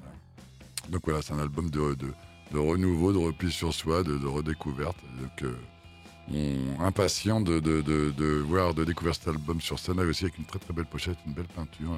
Donc 0.89 1.01
voilà, 1.05 1.21
c'est 1.21 1.33
un 1.33 1.39
album 1.39 1.69
de, 1.69 1.93
de, 1.95 2.07
de 2.53 2.57
renouveau, 2.57 3.11
de 3.13 3.17
repli 3.19 3.51
sur 3.51 3.73
soi, 3.73 4.03
de, 4.03 4.25
redécouverte. 4.25 4.97
Donc, 5.21 5.43
euh, 5.43 5.55
on, 6.33 6.83
impatient 6.83 7.41
de, 7.41 7.59
de, 7.59 7.81
de, 7.81 8.11
de 8.11 8.25
voir, 8.39 8.73
de 8.73 8.85
découvrir 8.85 9.13
cet 9.15 9.27
album 9.27 9.61
sur 9.61 9.77
scène, 9.77 9.99
aussi 9.99 10.23
avec 10.25 10.37
une 10.39 10.45
très 10.45 10.59
très 10.59 10.73
belle 10.73 10.85
pochette, 10.85 11.17
une 11.27 11.33
belle 11.33 11.47
peinture. 11.55 11.95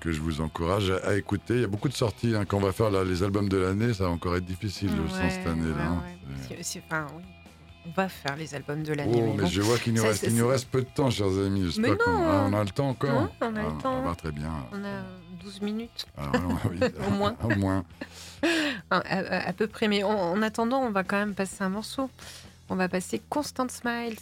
Que 0.00 0.10
je 0.12 0.20
vous 0.20 0.40
encourage 0.40 0.90
à, 0.90 0.96
à 1.08 1.14
écouter. 1.14 1.54
Il 1.54 1.60
y 1.60 1.64
a 1.64 1.68
beaucoup 1.68 1.88
de 1.88 1.94
sorties. 1.94 2.34
hein. 2.34 2.44
Quand 2.46 2.56
on 2.56 2.60
va 2.60 2.72
faire 2.72 2.90
les 3.04 3.22
albums 3.22 3.48
de 3.48 3.56
l'année, 3.58 3.92
ça 3.94 4.04
va 4.04 4.10
encore 4.10 4.36
être 4.36 4.44
difficile, 4.44 4.90
je 4.96 5.02
le 5.02 5.08
sens, 5.08 5.18
cette 5.30 5.44
Ouais, 5.44 5.50
année-là. 5.52 5.76
ouais, 5.76 5.82
hein. 5.82 6.02
ouais. 6.50 6.58
Enfin, 6.88 7.06
oui. 7.16 7.22
On 7.86 7.90
va 7.92 8.08
faire 8.10 8.36
les 8.36 8.54
albums 8.54 8.82
de 8.82 8.92
l'année. 8.92 9.12
Oh, 9.16 9.20
mais 9.26 9.32
mais 9.36 9.42
bon. 9.44 9.46
je 9.48 9.60
vois 9.62 9.78
qu'il 9.78 9.94
nous, 9.94 10.02
reste, 10.02 10.20
c'est- 10.20 10.26
il 10.26 10.36
nous 10.36 10.44
c'est- 10.44 10.50
reste 10.52 10.68
peu 10.70 10.82
de 10.82 10.88
temps, 10.94 11.10
chers 11.10 11.26
amis. 11.28 11.74
Mais 11.78 11.88
non. 11.88 11.96
Ah, 12.06 12.46
on 12.48 12.52
a 12.52 12.62
le 12.62 12.68
temps 12.70 12.90
encore 12.90 13.10
Non, 13.10 13.30
on 13.40 13.56
a 13.56 13.62
le 13.62 13.68
Ah, 13.78 13.82
temps. 13.82 14.04
bah, 14.04 14.14
très 14.16 14.32
bien. 14.32 14.50
On 14.72 14.84
a 14.84 15.02
12 15.42 15.62
minutes, 15.62 16.06
Ah, 16.18 16.30
oui. 16.70 16.78
Au 17.08 17.10
moins. 17.10 17.36
Au 17.42 17.48
moins. 17.56 17.84
Enfin, 18.42 19.02
à, 19.08 19.18
à- 19.18 19.48
à 19.48 19.52
peu 19.54 19.66
près. 19.66 19.88
Mais 19.88 20.02
en, 20.02 20.10
en 20.10 20.42
attendant, 20.42 20.80
on 20.80 20.90
va 20.90 21.04
quand 21.04 21.16
même 21.18 21.34
passer 21.34 21.62
un 21.64 21.68
morceau. 21.70 22.10
On 22.68 22.76
va 22.76 22.88
passer 22.88 23.20
Constant 23.30 23.68
Smiles. 23.68 24.16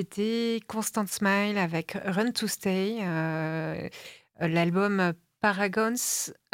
C'était 0.00 0.60
Constant 0.66 1.06
Smile 1.06 1.58
avec 1.58 1.94
Run 2.06 2.30
to 2.30 2.46
Stay. 2.46 3.00
euh, 3.02 3.86
L'album 4.40 5.12
Paragons 5.42 5.92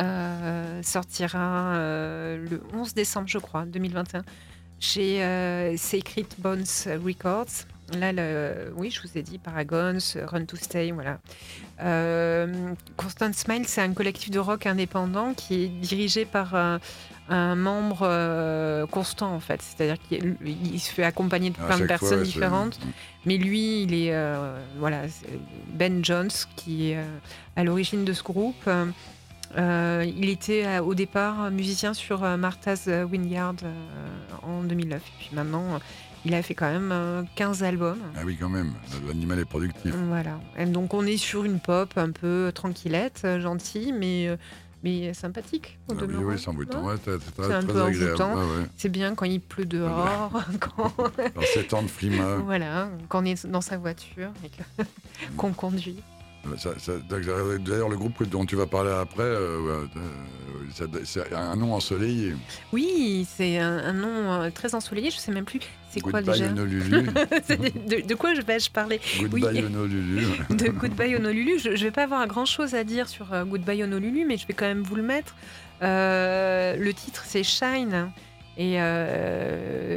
euh, 0.01 0.83
sortira 0.83 1.77
euh, 1.77 2.45
le 2.51 2.61
11 2.75 2.93
décembre, 2.95 3.29
je 3.29 3.39
crois, 3.39 3.65
2021, 3.65 4.25
chez 4.81 5.77
Sacred 5.77 6.27
Bones 6.39 6.65
Records. 6.87 7.69
Là, 7.95 8.13
le- 8.13 8.73
oui, 8.77 8.91
je 8.91 9.01
vous 9.01 9.17
ai 9.17 9.23
dit 9.23 9.39
Paragons, 9.39 9.99
Run 10.27 10.45
to 10.45 10.57
Stay, 10.57 10.91
voilà. 10.91 11.19
Euh, 11.83 12.73
Constant 12.97 13.33
Smile, 13.33 13.67
c'est 13.67 13.81
un 13.81 13.93
collectif 13.93 14.31
de 14.31 14.39
rock 14.41 14.67
indépendant 14.67 15.35
qui 15.35 15.65
est 15.65 15.69
dirigé 15.69 16.25
par 16.25 16.55
un, 16.57 16.81
un 17.29 17.55
membre 17.55 18.01
euh, 18.03 18.87
constant, 18.87 19.33
en 19.33 19.41
fait. 19.41 19.63
C'est-à-dire 19.63 19.99
qu'il 20.09 20.37
il 20.45 20.81
se 20.81 20.91
fait 20.91 21.05
accompagner 21.05 21.51
de 21.51 21.57
À 21.61 21.67
plein 21.67 21.75
de 21.77 21.79
fois, 21.79 21.87
personnes 21.87 22.23
différentes. 22.25 22.79
Mais 23.25 23.37
lui, 23.37 23.83
il 23.83 23.95
est 23.95 24.13
euh, 24.15 24.59
voilà, 24.79 25.03
Ben 25.69 26.05
Jones 26.05 26.31
qui 26.57 26.91
est 26.91 26.99
à 27.55 27.63
l'origine 27.63 28.05
de 28.05 28.13
ce 28.13 28.23
groupe. 28.25 28.69
Il 29.57 30.29
était 30.29 30.79
au 30.81 30.95
départ 30.95 31.51
musicien 31.51 31.95
sur 31.95 32.21
Martha's 32.37 32.87
euh, 32.89 33.07
en 34.43 34.63
2009. 34.63 35.01
Et 35.01 35.11
puis 35.19 35.31
maintenant, 35.33 35.79
il 36.27 36.35
a 36.35 36.43
fait 36.43 36.55
quand 36.55 36.71
même 36.71 36.91
euh, 36.93 37.23
15 37.37 37.63
albums. 37.63 38.01
Ah 38.17 38.23
oui, 38.25 38.37
quand 38.39 38.49
même. 38.49 38.73
L'animal 39.07 39.39
est 39.39 39.45
productif. 39.45 39.95
Voilà. 40.09 40.41
Et 40.59 40.67
donc 40.67 40.93
on 40.93 41.07
est 41.07 41.17
sur 41.17 41.45
une 41.45 41.61
pop 41.61 41.93
un 41.97 42.11
peu 42.11 42.51
tranquillette, 42.53 43.23
euh, 43.25 43.41
gentille, 43.41 43.93
mais, 43.93 44.27
euh, 44.27 44.37
mais 44.83 45.15
sympathique. 45.15 45.79
Ah 45.89 45.95
oui, 46.01 46.15
oui, 46.17 46.35
c'est 46.37 46.51
Ouais, 46.51 46.95
c'est 47.05 47.13
un 47.53 47.63
très 47.63 47.73
peu 47.73 47.83
agréable. 47.83 48.21
Ouais, 48.21 48.43
ouais. 48.43 48.67
C'est 48.77 48.89
bien 48.89 49.15
quand 49.15 49.27
il 49.27 49.41
pleut 49.41 49.67
dehors, 49.67 50.33
quand, 50.61 50.93
Alors, 50.99 51.45
ces 51.55 51.65
temps 51.65 51.83
de 51.83 51.89
frima. 51.89 52.37
voilà, 52.45 52.89
quand 53.09 53.23
on 53.23 53.25
est 53.25 53.47
dans 53.47 53.61
sa 53.61 53.79
voiture 53.79 54.31
et 54.45 54.85
qu'on 55.37 55.53
conduit. 55.53 56.03
D'ailleurs, 57.09 57.89
le 57.89 57.97
groupe 57.97 58.23
dont 58.29 58.45
tu 58.47 58.57
vas 58.57 58.67
parler 58.67 58.91
après, 58.93 59.23
euh, 59.23 59.87
euh, 59.97 60.87
c'est 61.05 61.33
un 61.33 61.57
nom 61.57 61.75
ensoleillé. 61.75 62.35
Oui, 62.73 63.27
c'est 63.29 63.59
un, 63.59 63.79
un 63.79 63.93
nom 63.93 64.33
euh, 64.33 64.51
très 64.51 64.75
ensoleillé. 64.75 65.11
Je 65.11 65.17
sais 65.19 65.33
même 65.33 65.45
plus 65.45 65.61
c'est 65.91 66.01
quoi 66.01 66.21
Goodbye 66.23 66.41
déjà. 66.41 66.51
Honolulu. 66.53 66.85
De, 67.89 68.07
de 68.07 68.15
quoi 68.15 68.35
je 68.35 68.43
vais 68.43 68.59
je 68.59 68.71
parler 68.71 69.01
Goodbye 69.19 69.65
Honolulu. 69.65 70.27
De 70.51 70.69
Goodbye 70.69 71.17
Honolulu. 71.17 71.59
Je, 71.59 71.77
je 71.77 71.85
vais 71.85 71.91
pas 71.91 72.05
avoir 72.05 72.27
grand 72.27 72.47
chose 72.47 72.75
à 72.75 72.85
dire 72.85 73.09
sur 73.09 73.27
Goodbye 73.47 73.83
Honolulu, 73.85 74.25
mais 74.27 74.37
je 74.37 74.47
vais 74.47 74.55
quand 74.55 74.67
même 74.67 74.83
vous 74.83 74.97
le 74.97 75.03
mettre. 75.03 75.35
Euh, 75.83 76.75
le 76.77 76.93
titre 76.95 77.23
c'est 77.27 77.43
Shine 77.43 78.11
et 78.59 78.77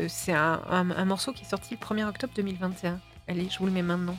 c'est 0.09 0.33
un, 0.33 0.61
un- 0.69 0.91
un 0.91 1.05
morceau 1.05 1.31
qui 1.31 1.43
est 1.43 1.49
sorti 1.49 1.75
le 1.79 1.85
1er 1.95 2.05
octobre 2.07 2.33
2021. 2.35 2.99
Allez, 3.27 3.47
je 3.49 3.59
vous 3.59 3.65
le 3.65 3.71
mets 3.71 3.81
maintenant. 3.81 4.17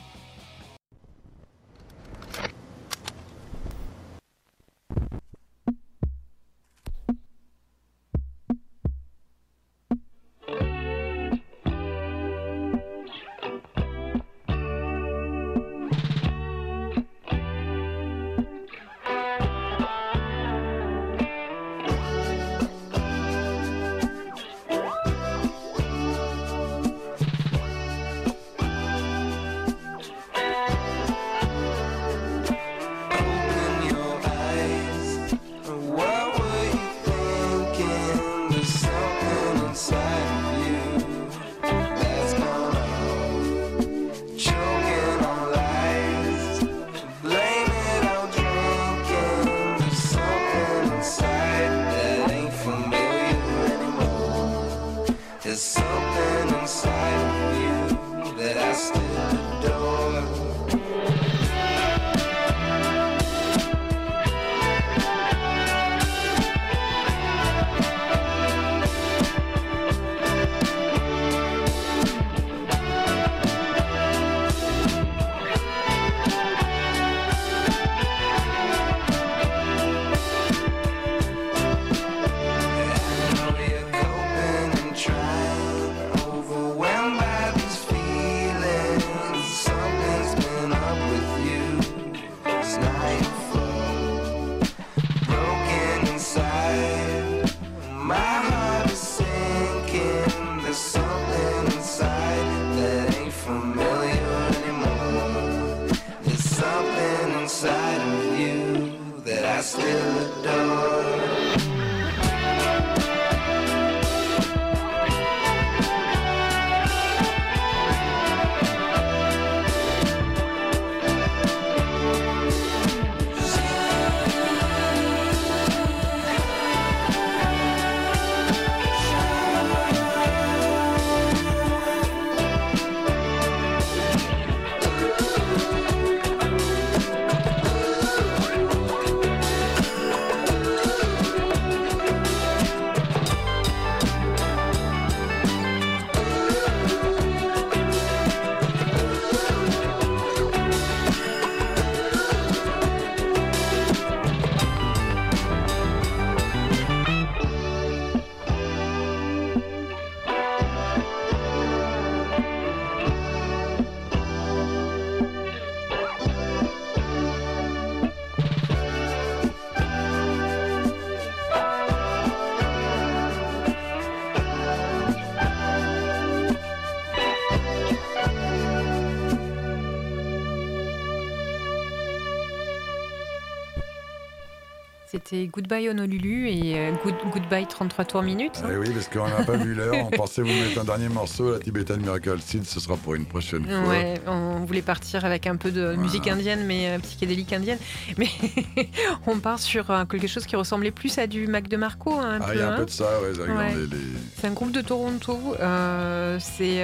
Goodbye 185.61 185.89
Honolulu 185.89 186.49
et 186.49 186.73
euh, 186.79 186.91
good, 187.03 187.13
Goodbye 187.31 187.67
33 187.67 188.05
tours 188.05 188.23
minutes. 188.23 188.63
Eh 188.67 188.77
oui, 188.77 188.89
parce 188.89 189.07
qu'on 189.09 189.27
n'a 189.29 189.43
pas 189.45 189.57
vu 189.57 189.75
l'heure. 189.75 189.93
On 189.93 190.09
pensait 190.09 190.41
vous 190.41 190.47
mettre 190.47 190.81
un 190.81 190.85
dernier 190.85 191.07
morceau, 191.07 191.51
la 191.51 191.59
Tibetan 191.59 191.97
Miracle 191.97 192.39
Seed. 192.43 192.65
Ce 192.65 192.79
sera 192.79 192.97
pour 192.97 193.13
une 193.13 193.25
prochaine 193.25 193.63
fois. 193.63 193.87
Ouais, 193.89 194.15
on 194.25 194.61
voulait 194.65 194.81
partir 194.81 195.23
avec 195.23 195.45
un 195.45 195.57
peu 195.57 195.69
de 195.69 195.93
musique 195.95 196.27
indienne, 196.27 196.63
mais 196.65 196.89
euh, 196.89 196.97
psychédélique 196.99 197.53
indienne. 197.53 197.77
Mais 198.17 198.29
on 199.27 199.37
part 199.37 199.59
sur 199.59 199.91
euh, 199.91 200.03
quelque 200.05 200.25
chose 200.27 200.47
qui 200.47 200.55
ressemblait 200.55 200.89
plus 200.89 201.15
à 201.19 201.27
du 201.27 201.45
Mac 201.45 201.67
de 201.67 201.77
Marco. 201.77 202.11
hein, 202.19 202.39
Ah, 202.41 202.47
il 202.53 202.59
y 202.59 202.61
a 202.63 202.69
un 202.69 202.73
hein. 202.73 202.77
peu 202.77 202.85
de 202.85 202.89
ça, 202.89 203.05
ouais. 203.21 203.39
Ouais. 203.39 203.75
les- 203.75 203.97
C'est 204.39 204.47
un 204.47 204.53
groupe 204.53 204.71
de 204.71 204.81
Toronto. 204.81 205.39
euh, 205.59 206.37
c'est, 206.39 206.77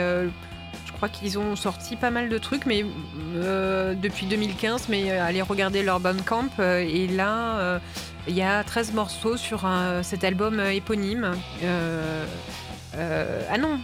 je 0.85 0.91
crois 0.93 1.09
qu'ils 1.09 1.37
ont 1.39 1.55
sorti 1.55 1.95
pas 1.95 2.11
mal 2.11 2.29
de 2.29 2.37
trucs, 2.37 2.65
mais 2.67 2.85
euh, 3.37 3.93
depuis 3.95 4.25
2015. 4.27 4.87
Mais 4.89 5.09
euh, 5.11 5.23
allez 5.25 5.41
regarder 5.41 5.81
leur 5.83 5.99
Bandcamp. 5.99 6.49
euh, 6.59 6.79
et 6.79 7.07
là, 7.07 7.79
il 8.27 8.35
y 8.35 8.41
a 8.41 8.63
13 8.63 8.93
morceaux 8.93 9.37
sur 9.37 9.65
un- 9.65 10.03
cet 10.03 10.23
album 10.23 10.59
euh, 10.59 10.71
éponyme. 10.73 11.31
Euh, 11.63 12.25
euh, 12.95 13.41
ah 13.51 13.57
non, 13.57 13.79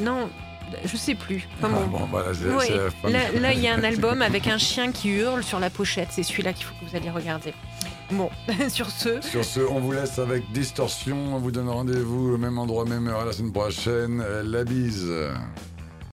non, 0.00 0.28
je 0.84 0.96
sais 0.96 1.14
plus. 1.14 1.48
Enfin, 1.58 1.72
Ah, 1.74 1.86
bon. 1.86 2.06
voilà, 2.10 2.28
Ouais, 2.30 2.68
fin. 3.02 3.08
Là, 3.10 3.20
là, 3.40 3.52
il 3.52 3.60
y 3.60 3.68
a 3.68 3.74
un 3.74 3.82
album 3.84 4.22
avec 4.22 4.46
un 4.46 4.58
chien 4.58 4.92
qui 4.92 5.08
hurle 5.10 5.42
sur 5.42 5.60
la 5.60 5.70
pochette. 5.70 6.08
C'est 6.10 6.22
celui-là 6.22 6.52
qu'il 6.52 6.64
faut 6.66 6.74
que 6.80 6.88
vous 6.90 6.96
alliez 6.96 7.10
regarder. 7.10 7.54
Bon, 8.12 8.28
sur 8.68 8.90
ce, 8.90 9.20
Sur 9.20 9.44
ce, 9.44 9.60
on 9.60 9.78
vous 9.80 9.92
laisse 9.92 10.18
avec 10.18 10.50
Distorsion. 10.52 11.16
On 11.34 11.38
vous 11.38 11.50
donne 11.52 11.68
rendez-vous 11.68 12.34
au 12.34 12.38
même 12.38 12.58
endroit, 12.58 12.84
même 12.84 13.06
heure 13.08 13.24
la 13.24 13.32
semaine 13.32 13.52
prochaine. 13.52 14.22
La 14.44 14.64
bise. 14.64 15.08